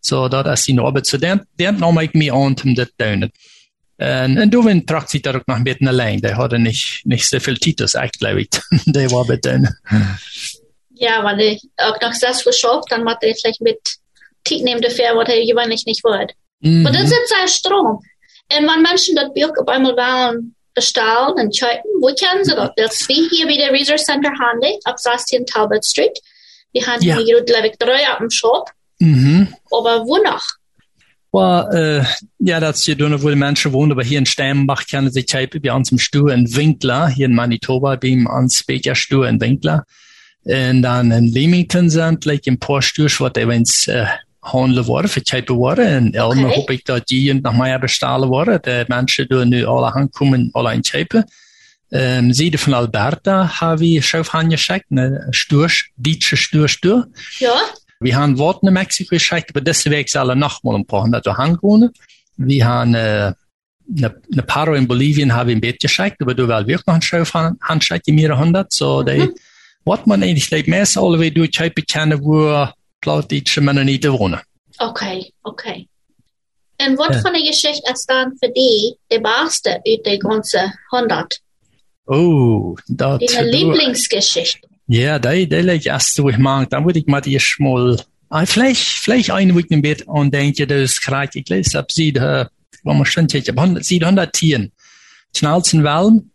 So, 0.01 0.29
dat 0.29 0.47
is 0.47 0.65
zijn 0.65 0.79
arbeid. 0.79 1.07
So, 1.07 1.19
der, 1.19 1.45
der 1.57 1.73
nam 1.73 1.99
ik 1.99 2.15
me 2.15 2.33
aan 2.33 2.57
om 2.65 2.75
dit 2.75 2.93
te 2.97 3.05
doen. 3.05 3.33
En, 3.97 4.37
en 4.37 4.51
toen 4.51 4.85
trakt 4.85 5.11
zich 5.11 5.21
dat 5.21 5.35
ook 5.35 5.47
nog 5.47 5.57
een 5.57 5.63
beetje 5.63 5.89
alleen. 5.89 6.21
Die 6.21 6.31
hadden 6.31 6.63
niet, 6.63 7.01
niet 7.03 7.23
zoveel 7.23 7.55
titels, 7.55 7.95
echt, 7.95 8.17
glaube 8.17 8.41
ik. 8.51 8.61
Die 8.85 9.09
war 9.09 9.27
bij 9.27 9.39
doen. 9.39 9.69
Ja, 10.95 11.23
weil 11.23 11.41
ich 11.41 11.69
auch 11.77 12.01
noch 12.01 12.19
das 12.19 12.43
geschafft, 12.43 12.91
dann 12.91 13.03
macht 13.03 13.23
er 13.23 13.35
vielleicht 13.35 13.61
mit 13.61 13.99
Tiet 14.43 14.63
nehmen 14.65 14.83
dafür, 14.83 15.17
was 15.17 15.29
er 15.29 15.47
gewöhnlich 15.47 15.85
nicht 15.87 16.03
wird. 16.05 16.35
Mhm. 16.61 16.87
Und 16.87 16.95
das 16.95 17.11
ist 17.11 17.29
sehr 17.29 17.49
Strom. 17.49 18.01
Und 18.53 18.67
man 18.67 18.83
Menschen 18.83 19.15
das 19.15 19.33
Buch 19.33 19.53
auf 19.59 19.69
einmal 19.69 19.97
wollen 19.97 20.55
und 21.37 21.53
checken, 21.53 21.91
wo 22.01 22.07
kennen 22.15 22.45
sie 22.45 22.55
das? 22.55 22.71
Das 22.77 23.01
ist 23.01 23.09
wie 23.09 23.29
hier 23.29 23.47
bei 23.47 23.57
der 23.57 23.73
Research 23.73 24.03
Center 24.05 24.31
Handy, 24.31 24.79
ab 24.85 24.99
16 24.99 25.47
Talbot 25.47 25.85
Street. 25.85 26.19
Wir 26.73 26.87
haben 26.87 27.03
Ja. 27.03 27.17
hier, 27.19 27.43
drei 27.79 28.07
ab 28.09 28.19
dem 28.19 28.31
Shop. 28.31 28.71
Mhm. 28.99 29.55
Aber 29.71 30.07
wo 30.07 30.19
noch? 30.19 30.43
Well, 31.33 32.03
äh, 32.03 32.05
ja, 32.41 32.59
das 32.59 32.83
hier 32.83 32.99
tun, 32.99 33.23
wo 33.23 33.29
die 33.29 33.37
Menschen 33.37 33.73
wohnen, 33.73 33.93
aber 33.93 34.03
hier 34.03 34.19
in 34.19 34.27
Steinbach 34.27 34.85
kennen 34.87 35.13
sich 35.13 35.33
halt 35.33 35.61
bei 35.63 35.73
uns 35.73 35.93
im 35.93 35.99
Stuhl 35.99 36.33
in 36.33 36.55
Winkler, 36.57 37.09
hier 37.09 37.27
in 37.27 37.35
Manitoba, 37.35 37.95
bei 37.97 38.09
ihm 38.09 38.27
ans 38.27 38.65
Becher 38.65 38.97
Stuhl 38.97 39.27
in 39.27 39.41
Winkler. 39.41 39.85
Und 40.45 40.83
dann 40.83 41.13
in 41.13 41.27
Leamington 41.27 41.89
sind, 41.91 42.25
like 42.25 42.47
paar 42.59 42.83
Stuhl, 42.83 43.07
was 43.07 43.33
events, 43.37 43.87
äh, 43.87 44.07
handeln 44.43 44.87
worden, 44.87 45.09
verkaufen 45.09 45.57
worden. 45.57 46.07
Und 46.07 46.15
Elmer 46.15 46.49
Okay. 46.49 46.57
hoffe 46.57 46.75
ich, 46.75 46.85
dass 46.85 47.05
die 47.05 47.33
nach 47.35 47.53
mir 47.53 47.79
bestellen 47.79 48.29
worden. 48.29 48.61
Die 48.65 48.85
Menschen 48.89 49.29
tun 49.29 49.49
nu 49.51 49.67
alle 49.69 49.95
ankommen, 49.95 50.51
alle 50.55 50.71
einkaufen. 50.71 51.25
Ähm, 51.93 52.33
sie 52.33 52.53
von 52.57 52.75
Alberta 52.75 53.61
habe 53.61 53.85
ich 53.85 54.07
schon 54.07 54.27
angeschickt, 54.29 54.87
eine 54.91 55.29
Stursch, 55.33 55.91
deutsche 55.97 56.37
Stursch, 56.37 56.79
Ja, 57.41 57.55
vi 58.01 58.15
har 58.15 58.25
en 58.25 58.39
vårt 58.39 58.63
i 58.63 58.71
Mexiko 58.71 59.17
geschickt, 59.17 59.51
aber 59.55 59.65
wächst 59.67 60.17
alle 60.17 60.35
nochmal 60.35 60.77
ein 60.77 60.87
paar 60.87 61.03
hundert 61.03 61.27
Hangone. 61.27 61.91
Wir 62.37 62.65
haben 62.67 62.95
äh, 62.95 63.33
eine, 63.97 64.15
eine 64.33 64.43
Paro 64.47 64.75
in 64.75 64.87
Bolivien 64.89 65.35
habe 65.35 65.51
ich 65.51 65.57
ein 65.57 65.61
Bett 65.61 65.81
geschickt, 65.81 66.17
aber 66.23 66.35
du 66.35 66.49
willst 66.49 66.69
wirklich 66.69 66.87
noch 66.87 66.95
ein 66.95 67.03
Schiff 67.03 67.35
handschickt 67.35 68.09
in 68.09 68.15
mehrere 68.15 68.39
hundert. 68.39 68.73
So, 68.73 69.03
die, 69.03 69.29
was 69.85 70.07
man 70.07 70.23
eigentlich 70.23 70.51
like, 70.51 70.69
meist 70.69 70.97
alle 70.97 71.19
Wege 71.19 71.41
durch 71.41 71.51
Scheibe 71.55 71.83
kennen, 71.83 72.23
wo 72.23 72.69
plattdeutsche 73.01 73.61
Männer 73.61 73.85
nicht 73.85 74.07
wohnen. 74.09 74.41
okay, 74.79 75.33
okay. 75.43 75.87
Und 76.83 76.97
was 76.99 77.17
Ja. 77.17 77.21
von 77.21 77.33
der 77.35 77.43
Geschichte 77.43 77.93
ist 77.93 78.07
dann 78.07 78.33
für 78.43 78.51
die 78.51 78.95
der 79.11 79.21
beste 79.21 79.81
uit 79.87 80.07
der 80.07 80.19
ganzen 80.19 80.73
100? 80.91 81.39
Oh, 82.07 82.75
dat. 82.89 83.21
Deine 83.21 83.51
Lieblingsgeschichte? 83.51 84.67
Ja, 84.87 85.19
die, 85.19 85.47
die 85.49 85.57
leg 85.57 85.85
erst 85.87 86.15
so 86.15 86.29
ich 86.31 86.39
mag, 86.39 86.71
dann 86.71 86.85
würde 86.87 86.99
ich 86.99 87.07
mal 87.07 87.27
erst 87.29 87.61
mal, 87.61 88.03
ah, 88.31 88.47
vielleicht, 88.47 88.83
vielleicht 88.83 89.31
eine 89.31 89.55
Woche 89.55 89.67
im 89.69 89.83
Bett 89.83 90.03
und 90.07 90.33
denke, 90.33 90.67
das 90.67 90.93
ist 90.93 91.03
gerade, 91.05 91.39
ich 91.39 91.49
lese 91.49 91.79
ab 91.79 91.93
sie, 91.93 92.09
äh, 92.09 92.47
wo 92.83 92.95
man 92.95 93.05
schon 93.05 93.27
ich 93.31 93.47
habe 93.49 93.61
100, 93.61 93.85
sie 93.85 94.03
100 94.03 94.33
Tieren. 94.33 94.73
Schnalzen 95.37 95.85
Wellen, 95.85 96.33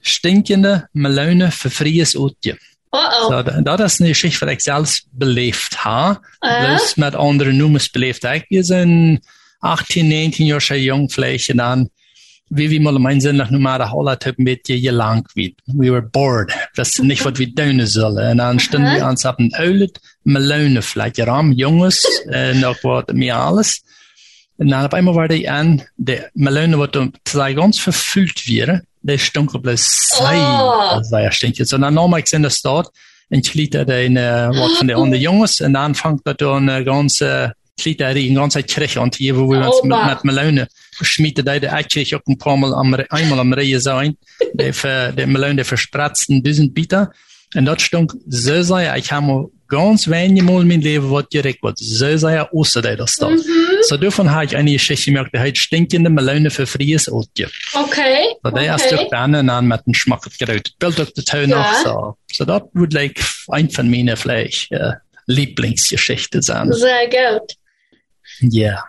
stinkende 0.00 0.88
Melone 0.92 1.50
für 1.52 1.70
fries 1.70 2.14
Utje. 2.16 2.58
Oh 2.94 3.08
oh. 3.20 3.28
So, 3.28 3.42
da- 3.42 3.60
dat 3.60 3.80
is 3.80 3.98
een 3.98 4.06
geschichte 4.06 4.44
wat 4.44 4.54
ik 4.54 4.60
zelfs 4.60 5.06
beleefd 5.10 5.74
ha. 5.74 6.20
Ah. 6.38 6.70
Dus 6.70 6.94
met 6.94 7.14
andere 7.14 7.52
noemers 7.52 7.90
beleefd. 7.90 8.24
Ik 8.24 8.44
we 8.48 8.62
zijn 8.62 9.20
18, 9.58 10.06
19 10.06 10.46
jaar 10.46 10.62
zo 10.62 10.74
jong 10.74 11.12
vielleicht 11.12 11.48
en 11.48 11.56
dan 11.56 11.90
wie 12.48 12.70
wir 12.70 12.80
mal 12.80 13.20
Sinn 13.20 13.36
nach 13.36 13.50
der 13.50 13.90
Holland 13.90 14.26
haben 14.26 14.44
mit 14.44 14.68
dir 14.68 14.92
lang 14.92 15.26
wie. 15.34 15.56
We 15.66 15.90
were 15.90 16.02
bored. 16.02 16.52
Das 16.74 16.90
ist 16.90 17.02
nicht, 17.02 17.24
was 17.24 17.38
wir 17.38 17.52
tun 17.54 17.84
sollen. 17.86 18.32
Und 18.32 18.38
dann 18.38 18.60
standen 18.60 18.94
wir 18.94 19.06
uns 19.06 19.24
auf 19.26 19.38
ein 19.38 19.50
Eulet, 19.58 19.98
Melone 20.24 20.82
vielleicht, 20.82 21.18
Ram, 21.20 21.52
Junges, 21.52 22.04
äh, 22.30 22.54
noch 22.54 22.76
was 22.84 23.06
mehr 23.12 23.38
alles. 23.38 23.82
Und 24.56 24.68
dann 24.68 24.86
auf 24.86 24.92
einmal 24.92 25.14
war 25.14 25.28
die 25.28 25.48
an, 25.48 25.82
der 25.96 26.30
Melone, 26.34 26.78
was 26.78 26.90
um 26.96 27.12
zwei 27.24 27.54
ganz 27.54 27.78
verfüllt 27.78 28.46
wäre, 28.46 28.82
op 29.54 29.64
das 29.64 30.08
Sei. 30.08 30.36
Oh. 30.36 30.98
Das 30.98 31.10
war 31.12 31.22
ja 31.22 31.30
stinkend. 31.30 31.68
So 31.68 31.78
dann 31.78 31.94
nochmal 31.94 32.22
in 32.30 32.42
der 32.42 32.50
Stadt, 32.50 32.90
und 33.30 33.46
ich 33.46 33.54
liet 33.54 33.74
da 33.74 33.82
in, 33.82 34.16
äh, 34.16 34.48
was 34.50 34.78
von 34.78 34.88
den 34.88 34.96
anderen 34.96 35.22
Jungs, 35.22 35.60
und 35.60 35.72
dann 35.74 35.94
fängt 35.94 36.22
da 36.24 36.34
dann 36.34 36.68
eine 36.68 36.84
ganze, 36.84 37.52
ich 37.76 37.84
liet 37.84 38.00
da 38.00 38.12
die 38.12 38.32
ganze 38.32 38.62
Kirche 38.62 39.00
und 39.00 39.14
hier, 39.14 39.36
wo 39.36 39.50
wir 39.50 39.66
uns 39.66 39.82
mit, 39.82 39.92
Opa. 39.92 40.08
mit 40.08 40.24
Melone 40.24 40.68
schmieden, 41.00 41.44
da 41.44 41.58
die 41.58 41.88
Kirche 41.88 42.16
auch 42.16 42.26
ein 42.26 42.38
paar 42.38 42.56
Mal 42.56 42.74
am, 42.74 42.94
einmal 43.10 43.40
am 43.40 43.52
Reihe 43.52 43.80
sein, 43.80 44.16
der, 44.52 44.72
für, 44.72 45.12
der 45.12 45.26
Melone, 45.26 45.56
der 45.56 45.64
verspratzten 45.64 46.42
Düsenbieter. 46.42 47.12
Und 47.54 47.66
das 47.66 47.82
stunk 47.82 48.12
so 48.26 48.62
sehr, 48.62 48.96
ich 48.96 49.12
habe 49.12 49.26
mal 49.26 49.46
ganz 49.68 50.08
wenige 50.08 50.44
Mal 50.44 50.62
in 50.62 50.68
meinem 50.68 50.80
Leben 50.80 51.10
was 51.10 51.28
direkt 51.28 51.62
was 51.62 51.74
so 51.78 52.16
sehr 52.16 52.52
außer 52.52 52.82
der 52.82 52.96
das 52.96 53.14
da. 53.14 53.30
So 53.82 53.96
davon 53.96 54.30
habe 54.30 54.44
ich 54.44 54.56
eine 54.56 54.72
Geschichte 54.72 55.06
gemerkt, 55.06 55.34
die 55.34 55.38
heißt 55.38 55.56
stinkende 55.56 56.10
Melone 56.10 56.50
für 56.50 56.66
fries 56.66 57.10
Otje. 57.10 57.48
Okay. 57.72 58.26
So 58.42 58.50
der 58.50 58.62
erste 58.62 58.94
okay. 58.94 58.98
okay. 59.00 59.08
Bernen 59.10 59.50
an 59.50 59.66
mit 59.66 59.86
dem 59.86 59.94
Schmack 59.94 60.26
gerührt. 60.38 60.72
Bild 60.78 61.00
auf 61.00 61.12
der 61.12 61.24
Tau 61.24 61.46
noch, 61.46 61.56
Ja. 61.56 61.80
so. 61.82 62.16
So 62.32 62.44
das 62.44 62.62
würde 62.72 62.96
like 62.96 63.20
ein 63.48 63.70
von 63.70 63.90
meinen 63.90 64.16
vielleicht, 64.16 64.70
äh, 64.72 64.92
Lieblingsgeschichten 65.26 66.42
sein. 66.42 66.72
Sehr 66.72 67.06
gut. 67.06 67.52
Ja. 68.40 68.84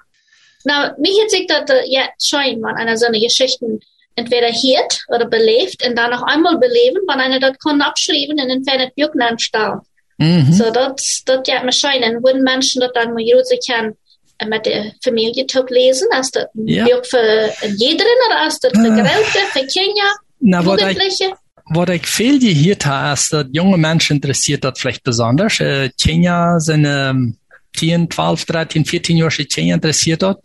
Nou, 0.64 0.90
mir 1.00 1.22
hat 1.22 1.30
sich 1.30 1.48
das 1.48 1.70
äh, 1.70 1.84
jetzt 1.88 2.28
schon 2.28 2.60
man 2.60 2.76
einer 2.76 2.98
so 2.98 3.06
eine 3.06 3.20
Geschichten 3.20 3.80
entweder 4.16 4.48
hört 4.48 5.00
oder 5.10 5.26
belebt 5.26 5.86
und 5.86 5.98
dann 5.98 6.12
noch 6.12 6.24
einmal 6.24 6.58
beleben, 6.58 7.02
wenn 7.08 7.20
einer 7.20 7.40
das 7.40 7.58
kann 7.60 7.82
abschreiben 7.82 8.40
und 8.40 8.50
in 8.50 8.64
fernet 8.64 8.96
Buch 8.96 9.10
anstellen. 9.20 9.80
Mhm. 10.18 10.54
So, 10.54 10.72
das, 10.72 11.24
das 11.26 11.40
hat 11.50 11.66
mir 11.66 11.74
schon, 11.74 11.92
und 11.92 12.24
wenn 12.24 12.42
Menschen 12.42 12.80
das 12.82 12.92
dann 12.94 13.14
mal 13.14 13.22
jeder 13.22 13.44
kann, 13.68 13.94
äh, 14.38 14.46
mit 14.46 14.66
der 14.66 14.92
Familie 15.04 15.46
top 15.46 15.70
lesen, 15.70 16.08
als 16.12 16.32
das 16.32 16.46
Ja. 16.54 16.86
Für 17.04 17.52
jeden 17.78 18.08
oder 18.28 18.42
als 18.42 18.60
das 18.60 18.72
für 18.72 18.80
Ah. 18.80 19.04
Große, 19.04 19.40
für 19.52 19.68
Kinder, 19.68 20.16
Na, 20.40 20.62
Jugendliche? 20.62 21.34
was 21.68 21.90
ich 21.90 22.06
viel 22.06 22.40
gehört 22.40 22.86
habe, 22.86 23.14
ist, 23.14 23.34
dass 23.34 23.48
junge 23.52 23.78
Menschen 23.78 24.18
interessiert 24.18 24.64
das 24.64 24.80
vielleicht 24.80 25.04
besonders. 25.04 25.60
Äh, 25.60 25.90
Kenia 26.02 26.60
sind 26.60 26.86
ähm, 26.88 27.38
10, 27.76 28.10
12, 28.10 28.46
13, 28.46 28.86
14 28.86 29.18
Jahre 29.18 29.32
Kenia 29.46 29.76
interessiert 29.76 30.22
dort. 30.22 30.44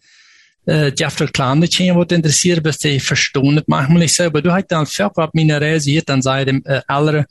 Äh, 0.66 0.92
die 0.92 1.04
after 1.04 1.26
kleine 1.26 1.68
Kenia 1.68 1.96
wird 1.96 2.12
interessiert, 2.12 2.62
bis 2.62 2.78
die 2.78 3.00
verstehen 3.00 3.58
es 3.58 3.64
manchmal 3.66 4.00
nicht 4.00 4.14
so. 4.14 4.24
Aber 4.24 4.42
du 4.42 4.52
hast 4.52 4.66
dann 4.68 4.86
viel 4.86 5.08
Reise 5.50 5.90
hier, 5.90 6.02
dann 6.02 6.22
sei 6.22 6.44
dem 6.44 6.62
äh, 6.66 6.80
alle 6.86 7.26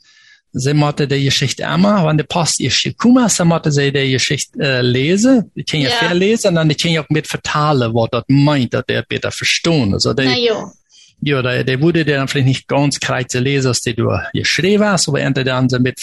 sie 0.52 0.74
måtte 0.74 1.06
die 1.06 1.24
Geschichte 1.24 1.62
immer, 1.62 2.04
wenn 2.06 2.16
der 2.16 2.24
Post 2.24 2.60
ist 2.60 2.82
gekommen, 2.82 3.28
så 3.28 3.44
måtte 3.44 3.70
sie 3.70 3.92
die 3.92 4.10
Geschichte 4.10 4.58
äh, 4.60 4.80
lesen. 4.82 5.50
Die 5.54 5.64
können 5.64 5.82
ja 5.84 5.90
Ja. 5.90 6.08
viel 6.08 6.16
lesen, 6.16 6.48
und 6.48 6.54
dann 6.56 6.68
die 6.68 6.74
können 6.74 6.98
auch 6.98 7.08
mit 7.08 7.26
vertalen, 7.26 7.94
was 7.94 8.08
das 8.10 8.24
meint, 8.26 8.74
dass 8.74 8.84
der 8.86 9.02
besser 9.02 9.30
verstehen. 9.30 9.94
Also 9.94 10.12
die, 10.12 10.24
Na 10.24 10.36
ja. 10.36 10.72
Ja, 11.22 11.42
der, 11.42 11.64
der 11.64 11.80
wurde 11.80 12.04
dann 12.04 12.28
vielleicht 12.28 12.46
nicht 12.46 12.68
ganz 12.68 12.98
korrekt 12.98 13.34
lesen, 13.34 13.68
als 13.68 13.82
die 13.82 13.94
du 13.94 14.10
geschrieben 14.32 14.84
hast, 14.84 15.08
aber 15.08 15.20
er 15.20 15.30
dann 15.30 15.68
so 15.68 15.78
mit 15.78 15.98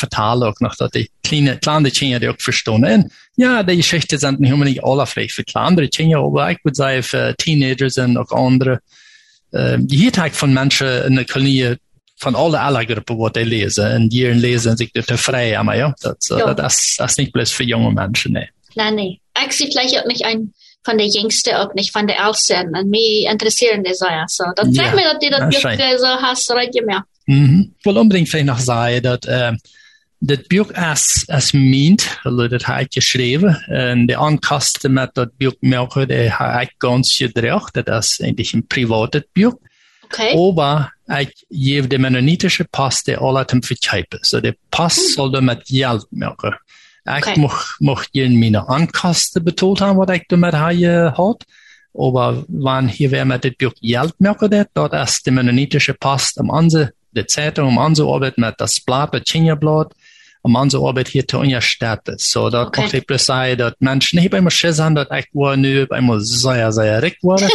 noch, 0.60 0.76
dass 0.76 0.92
die 0.92 1.10
kleine, 1.24 1.58
kleine 1.58 1.92
Kinder 1.92 2.20
die 2.20 2.30
auch 2.30 2.40
verstehen. 2.40 2.84
Und 2.84 3.12
ja, 3.36 3.64
die 3.64 3.78
Geschichten 3.78 4.18
sind 4.20 4.40
nicht 4.40 4.54
unbedingt 4.54 4.84
alle 4.84 5.06
vielleicht 5.06 5.34
für 5.34 5.44
kleinere 5.44 5.88
Kinder, 5.88 6.20
aber 6.20 6.52
ich 6.52 6.60
würde 6.64 6.76
sagen 6.76 7.04
für 7.04 7.36
Teenagers 7.38 7.98
und 7.98 8.18
auch 8.18 8.32
andere. 8.32 8.80
Äh, 9.52 9.78
die 9.80 10.12
Tag 10.12 10.36
von 10.36 10.54
Menschen 10.54 10.88
in 11.06 11.16
der 11.16 11.26
Kolonie 11.26 11.78
van 12.20 12.36
alle 12.36 12.60
alle 12.60 12.86
groepen 12.86 13.18
wat 13.18 13.34
die 13.34 13.46
lezen. 13.46 13.92
En 13.92 14.08
hier 14.10 14.34
lezen 14.34 14.78
zich 14.78 14.92
te 14.92 15.18
vrij, 15.18 15.64
maar 15.64 15.78
ja, 15.78 15.96
dat, 16.00 16.26
Ja. 16.28 16.54
dat, 16.54 16.72
is, 16.72 16.96
dat 16.96 17.10
is 17.10 17.16
niet 17.16 17.32
plus 17.32 17.54
voor 17.54 17.66
jonge 17.66 17.92
mensen, 17.92 18.32
nee. 18.32 18.50
Nein, 18.76 18.96
nee. 18.96 19.20
Ich 19.46 19.52
sehe 19.54 19.68
vielleicht 19.68 19.98
auch 19.98 20.06
nicht 20.06 20.24
ein 20.24 20.54
von 20.88 20.98
der 20.98 21.08
Jüngste, 21.08 21.60
auch 21.60 21.74
nicht 21.74 21.92
von 21.92 22.08
der 22.08 22.18
Ältesten. 22.26 22.76
Und 22.76 22.90
mich 22.90 23.26
interessieren 23.30 23.84
die 23.84 23.94
sehr. 23.94 24.26
So, 24.28 24.46
dann 24.56 24.72
Ja, 24.74 24.96
mir, 24.96 25.04
dass 25.04 25.20
die 25.20 25.30
das 25.30 25.40
das 25.40 25.62
Buch 25.62 25.70
äh, 25.70 25.98
so 25.98 26.08
hast, 26.08 26.52
recht 26.52 26.86
mehr. 26.86 27.04
Mhm. 27.26 27.74
Ik 27.78 27.86
wil 27.86 27.98
unbedingt 27.98 28.30
vielleicht 28.30 28.48
nog 28.48 28.60
zeggen 28.60 29.02
dat 29.02 29.28
uh, 29.28 29.52
dit 30.20 30.48
boek 30.48 30.72
als, 30.72 31.24
als 31.28 31.52
meent, 31.52 32.20
also 32.24 32.48
dat 32.48 32.66
hij 32.66 32.86
geschreven, 32.90 33.62
en 33.68 34.06
de 34.06 34.18
aankasten 34.18 34.94
met 34.94 35.14
dat 35.14 35.38
boek 35.38 35.56
melken, 35.60 36.08
die 36.08 36.32
hij 36.32 36.64
ik 36.64 36.74
ganz 36.78 37.18
gedreigd, 37.18 37.74
dat 37.74 37.88
is 37.88 38.20
eigenlijk 38.20 38.52
een 38.54 38.68
privaat 38.68 39.24
boek. 39.34 39.60
Okay. 40.04 40.34
Aber 40.34 40.94
ich 41.20 41.46
gebe 41.50 41.88
de 41.88 41.98
mennonitische 41.98 42.64
Pass 42.64 43.04
de 43.04 43.18
alle 43.18 43.46
zum 43.46 43.62
verkaufen. 43.62 44.20
So 44.22 44.40
der 44.40 44.56
Pass 44.70 45.14
soll 45.14 45.32
da 45.32 45.42
mit 45.42 45.68
Geld 45.68 46.06
machen. 46.12 46.56
Ich 47.08 47.38
mach 47.80 48.06
hier 48.12 48.30
meine 48.30 48.68
Ankasten 48.68 49.44
betont 49.44 49.82
haben, 49.82 49.98
was 49.98 50.16
ich 50.16 50.24
damit 50.28 50.54
hat. 50.54 51.44
Aber 51.94 52.44
wenn 52.48 52.88
hier 52.88 53.12
wer 53.12 53.26
mit 53.26 53.44
dem 53.44 53.56
Buch 53.58 53.74
Geld 53.82 54.14
machen 54.20 54.66
dort 54.74 54.94
ist 54.94 55.26
der 55.26 55.34
mennonitische 55.34 55.94
Pass 55.96 56.38
am 56.38 56.52
Anse, 56.52 56.94
der 57.12 57.28
Zeitung, 57.28 57.70
am 57.70 57.78
Anse 57.80 58.04
Arbeit 58.04 58.38
mit 58.38 58.56
das 58.60 58.80
Blatt, 58.80 59.14
das 59.14 59.24
Kinderblatt, 59.24 59.94
am 60.44 60.56
Anse 60.56 60.78
Arbeit 60.78 61.08
hier 61.08 61.28
zu 61.28 61.40
unterstützen. 61.40 62.16
So, 62.18 62.50
dort 62.50 62.68
Okay. 62.68 62.82
möchte 62.82 62.98
ich 62.98 63.08
bloß 63.08 63.26
sagen, 63.26 63.58
dass 63.58 63.74
Menschen 63.80 64.20
nicht 64.20 64.34
immer 64.34 64.52
Schiss 64.52 64.80
haben, 64.80 64.96
dass 64.96 65.08
ich 65.12 65.26
war 65.34 65.58
nur 65.58 65.92
einmal 65.92 66.20
sehr, 66.22 66.72
sehr 66.72 67.02
reich 67.02 67.18
war. 67.24 67.40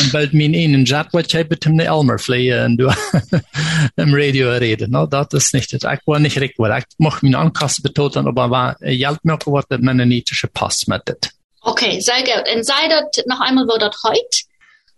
und 0.00 0.12
bald 0.12 0.32
min 0.32 0.54
einen 0.54 0.84
Jet, 0.84 1.08
was 1.12 1.26
ich 1.26 1.48
mit 1.48 1.64
dem 1.64 1.78
Elmer 1.80 2.18
fliegen 2.18 2.64
und 2.64 2.76
du 2.78 2.88
im 3.96 4.14
Radio 4.14 4.50
reden. 4.52 4.90
No, 4.90 5.06
das 5.06 5.28
ist 5.32 5.54
nicht, 5.54 5.72
das. 5.72 5.82
ich 5.82 6.06
war 6.06 6.18
nicht 6.18 6.40
reich 6.40 6.54
war. 6.58 6.76
Ich 6.78 6.84
mach 6.98 7.22
meine 7.22 7.38
Ankasten 7.38 7.82
betont, 7.82 8.16
aber 8.16 8.50
war 8.50 8.76
Geld 8.80 9.24
mehr 9.24 9.36
geworden, 9.36 9.66
dass 9.68 9.80
man 9.80 9.96
nitische 9.96 10.48
Pass 10.48 10.86
mit 10.86 11.02
das. 11.06 11.30
Okay, 11.62 12.00
sehr 12.00 12.22
gut. 12.22 12.44
Und 12.54 12.64
sei 12.64 12.88
das 12.88 13.24
noch 13.26 13.40
einmal, 13.40 13.66
wo 13.66 13.78
das 13.78 13.96
heute? 14.04 14.20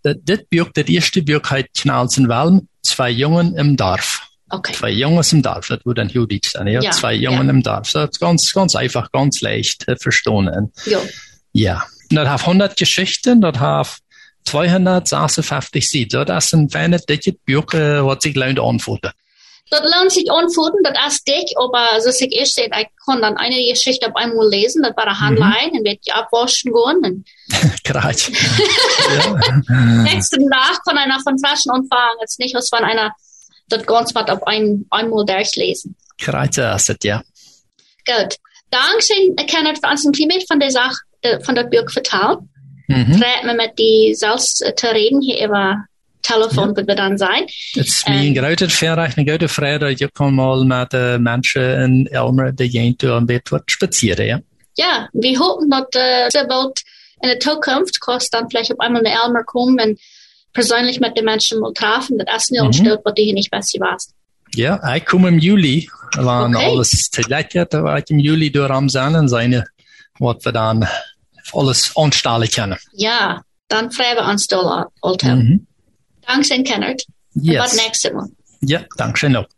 Das, 0.02 0.16
das 0.22 0.38
Buch, 0.50 0.70
das 0.74 0.88
erste 0.88 1.22
Buch 1.22 1.42
heißt 1.48 1.68
Knalsen 1.78 2.28
Welm, 2.28 2.68
zwei 2.83 3.11
Jungen 3.11 3.54
im 3.57 3.76
Dorf. 3.76 4.22
Okay. 4.50 4.72
Zwei 4.72 4.90
Jungs 4.90 5.33
im 5.33 5.42
Dorf, 5.42 5.66
das 5.68 5.85
würde 5.85 6.02
dann 6.02 6.11
Judith 6.11 6.50
sein, 6.52 6.66
ja? 6.68 6.80
Ja, 6.80 6.90
zwei 6.90 7.14
Jungen 7.14 7.46
ja. 7.46 7.50
im 7.50 7.62
Dorf. 7.62 7.90
Das 7.92 8.11
ist 8.11 8.20
ganz, 8.20 8.52
ganz 8.52 8.76
einfach, 8.76 9.11
ganz 9.11 9.40
leicht 9.40 9.88
äh, 9.88 9.96
verstehen. 9.96 10.70
Jo. 10.85 11.00
Ja. 11.52 11.85
Und 12.11 12.16
das 12.16 12.28
hat 12.28 12.40
100 12.40 12.76
Geschichten, 12.76 13.40
das 13.40 13.59
hat 13.59 13.98
256 14.44 15.90
Seiten. 15.90 16.26
Das 16.26 16.46
ist 16.46 16.52
ein 16.54 16.70
feines, 16.70 17.07
dickes 17.07 17.35
Buch, 17.46 17.72
äh, 17.74 18.04
was 18.04 18.22
sich 18.22 18.35
lohnt 18.35 18.61
antworten. 18.61 19.11
Das 19.70 19.80
lohnt 19.80 20.12
sich 20.12 20.30
anfunden, 20.30 20.83
das 20.85 21.14
ist 21.14 21.26
dick, 21.26 21.57
aber 21.57 22.00
so 22.00 22.11
ich 22.11 22.37
erst 22.37 22.54
sehe, 22.54 22.66
ich 22.66 22.88
kann 23.07 23.22
dann 23.22 23.37
eine 23.38 23.57
Geschichte 23.57 24.07
auf 24.07 24.14
einmal 24.14 24.48
lesen, 24.50 24.83
das 24.83 24.94
war 24.94 25.07
eine 25.07 25.18
Handlein, 25.18 25.70
und 25.72 25.85
wird 25.85 26.00
die 26.07 26.12
abwaschen 26.12 26.70
gehen, 26.72 27.24
Gerade. 27.83 28.18
nächsten 30.02 30.50
Tag 30.50 30.85
kann 30.85 30.98
einer 30.98 31.18
von 31.20 31.38
Flaschen 31.38 31.72
anfangen, 31.72 32.18
jetzt 32.20 32.38
nicht, 32.38 32.54
als 32.54 32.68
von 32.68 32.85
einer 32.85 33.14
das 33.68 33.87
ganz 33.87 34.14
was 34.14 34.28
auf 34.28 34.46
ein, 34.46 34.85
einmal 34.90 35.24
durchlesen. 35.24 35.96
Gerade 36.18 36.74
ist 36.76 36.90
es, 36.90 36.96
ja. 37.02 37.22
Gut. 38.07 38.37
Dankeschön, 38.70 39.35
Kenneth, 39.37 39.78
für 39.83 39.90
uns 39.90 40.04
ein 40.04 40.12
mit 40.26 40.46
von 40.46 40.61
der 40.61 40.70
Sache, 40.70 40.98
von 41.42 41.54
der 41.54 41.64
Burg 41.64 41.90
vertellen. 41.90 42.50
Mhm. 42.87 43.12
Rät 43.23 43.44
mir 43.44 43.55
mit 43.55 43.79
die 43.79 44.14
selbst 44.14 44.62
äh, 44.62 44.75
zu 44.75 44.87
reden 44.87 45.20
hier 45.23 45.47
über 45.47 45.85
Telefon, 46.23 46.75
wir 46.77 46.94
dann 46.94 47.18
sein. 47.18 47.44
Het 47.73 47.87
is 47.87 48.05
mij 48.07 48.27
een 48.27 48.37
grote 48.37 48.68
verrecht, 48.68 49.16
een 49.16 49.27
grote 49.29 49.79
dat 49.79 49.99
je 49.99 50.11
kan 50.12 50.35
mal 50.35 50.64
met 50.64 50.90
de 50.90 51.16
mensen 51.20 51.81
in 51.83 52.09
Elmer 52.11 52.55
de 52.55 52.68
Jente 52.68 53.07
een 53.09 53.27
beetje 53.27 53.51
wat 53.57 53.62
spazieren, 53.64 54.27
ja. 54.27 54.40
Ja, 54.77 55.09
wir 55.12 55.38
hoffen, 55.38 55.68
dass 55.70 55.87
äh, 55.94 56.29
sehr 56.31 56.47
bald 56.47 56.83
in 57.23 57.29
der 57.29 57.38
Zukunft 57.38 58.01
kannst 58.01 58.33
dann 58.33 58.49
vielleicht 58.49 58.73
auf 58.73 58.81
einmal 58.81 59.05
eine 59.07 59.14
Elmer 59.25 59.44
kommen 59.44 59.79
und 59.81 60.01
persönlich 60.53 60.99
mit 61.01 61.16
den 61.16 61.25
Menschen 61.25 61.61
mal 61.61 61.73
treffen. 61.73 62.18
Das 62.18 62.42
ist 62.42 62.51
nicht 62.51 62.61
Mhm. 62.61 62.66
umstellt, 62.66 63.01
was 63.05 63.14
du 63.14 63.23
hier 63.23 63.35
nicht 63.35 63.51
besser 63.51 63.79
warst. 63.81 64.11
Ja, 64.57 64.94
ik 64.94 65.05
kom 65.05 65.27
im 65.27 65.38
Juli, 65.38 65.88
wanneer 66.16 66.59
Okay. 66.61 66.70
alles 66.70 67.09
te 67.11 67.25
lekker, 67.29 67.66
dan 67.68 67.83
waar 67.83 67.97
ik 67.99 68.09
im 68.09 68.18
Juli 68.18 68.51
door 68.51 68.70
am 68.73 68.88
zijn 68.88 69.14
en 69.14 69.29
zijn 69.29 69.73
wat 70.18 70.42
we 70.42 70.53
dan 70.53 70.87
alles 71.52 71.92
aanstellen 71.96 72.48
kunnen. 72.48 72.78
Ja, 72.92 73.42
dann 73.68 73.90
freuen 73.90 74.16
wir 74.16 74.28
uns 74.28 74.46
da, 74.46 74.88
Alter. 75.00 75.37
Mhm. 75.37 75.66
Dankeschön, 76.26 76.64
Kenneth. 76.64 77.04
Yes. 77.35 77.76
nächstes 77.76 78.12
Mal? 78.12 78.28
Ja, 78.61 78.80
dankzij 78.96 79.37
ook. 79.37 79.48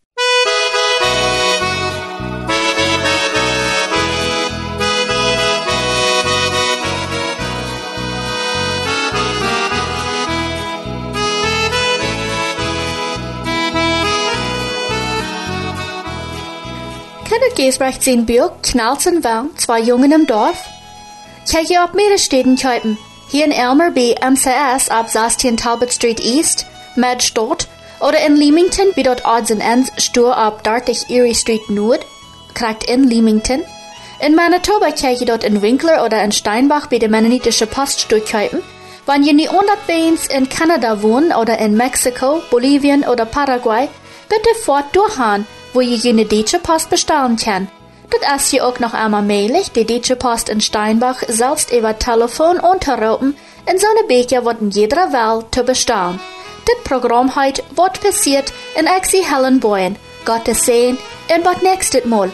Kenneth 17.28 17.56
Giesbrecht 17.56 18.02
sein 18.02 18.24
Buch 18.24 18.52
Knalzen 18.62 19.22
Wang, 19.22 19.50
zwei 19.56 19.80
Jungen 19.80 20.12
im 20.12 20.26
Dorf? 20.26 20.75
Kijk 21.50 21.66
je 21.66 21.82
op 21.82 21.92
Meeressteden 21.94 22.56
kijken. 22.56 22.98
Hier 23.30 23.44
in 23.44 23.52
Elmer 23.52 23.92
bei 23.92 24.16
MCS 24.20 24.88
ab 24.88 25.08
16 25.08 25.56
Talbot 25.56 25.92
Street 25.92 26.20
East, 26.20 26.66
Medstort, 26.94 27.68
oder 28.00 28.18
in 28.26 28.36
Leamington 28.36 28.92
wie 28.94 29.02
dort 29.02 29.24
Odds 29.24 29.50
and 29.50 29.60
Ends 29.60 29.90
Stur 29.96 30.36
ab 30.36 30.62
30 30.64 31.08
Erie 31.08 31.34
Street 31.34 31.68
Nord, 31.68 32.04
kriegt 32.52 32.84
in 32.84 33.08
Leamington. 33.08 33.62
In 34.18 34.34
Manitoba 34.34 34.90
kijk 34.90 35.18
je 35.18 35.24
dort 35.24 35.44
in 35.44 35.60
Winkler 35.60 36.04
oder 36.04 36.22
in 36.22 36.32
Steinbach 36.32 36.88
bei 36.88 36.98
der 36.98 37.08
Mennonitische 37.08 37.66
Poststuhl 37.66 38.20
kijken. 38.20 38.62
Wenn 39.06 39.22
je 39.22 39.32
nie 39.32 39.48
Beins 39.86 40.26
in 40.26 40.48
Kanada 40.48 41.00
wohnen 41.00 41.32
oder 41.32 41.58
in 41.58 41.76
Mexiko, 41.76 42.42
Bolivien 42.50 43.04
oder 43.04 43.24
Paraguay, 43.24 43.88
bitte 44.28 44.54
fort 44.64 44.92
durchhauen, 44.92 45.46
wo 45.72 45.80
je 45.80 45.94
jene 45.94 46.24
deutsche 46.24 46.58
Post 46.58 46.90
bestellen 46.90 47.36
kann. 47.36 47.68
Ist 48.36 48.48
hier 48.48 48.66
auch 48.66 48.78
noch 48.80 48.92
einmal 48.92 49.22
möglich, 49.22 49.72
die 49.72 49.86
deutsche 49.86 50.14
Post 50.14 50.50
in 50.50 50.60
Steinbach 50.60 51.22
selbst 51.26 51.72
über 51.72 51.98
Telefon 51.98 52.58
unterrufen, 52.60 53.36
in 53.70 53.78
so 53.78 53.86
eine 53.86 54.06
Beker 54.06 54.44
wird 54.44 54.60
in 54.60 54.70
jeder 54.70 55.12
Welt 55.12 55.46
zu 55.54 55.62
bestellen. 55.64 56.20
Das 56.66 56.84
Programm 56.84 57.34
heute 57.34 57.62
wird 57.74 58.00
passiert 58.00 58.52
in 58.78 58.86
Exi 58.86 59.24
Helen 59.24 59.58
Boyen. 59.58 59.96
Gottes 60.26 60.66
Sehen 60.66 60.98
und 61.34 61.44
bis 61.44 61.62
nächstes 61.62 62.04
Mal. 62.04 62.30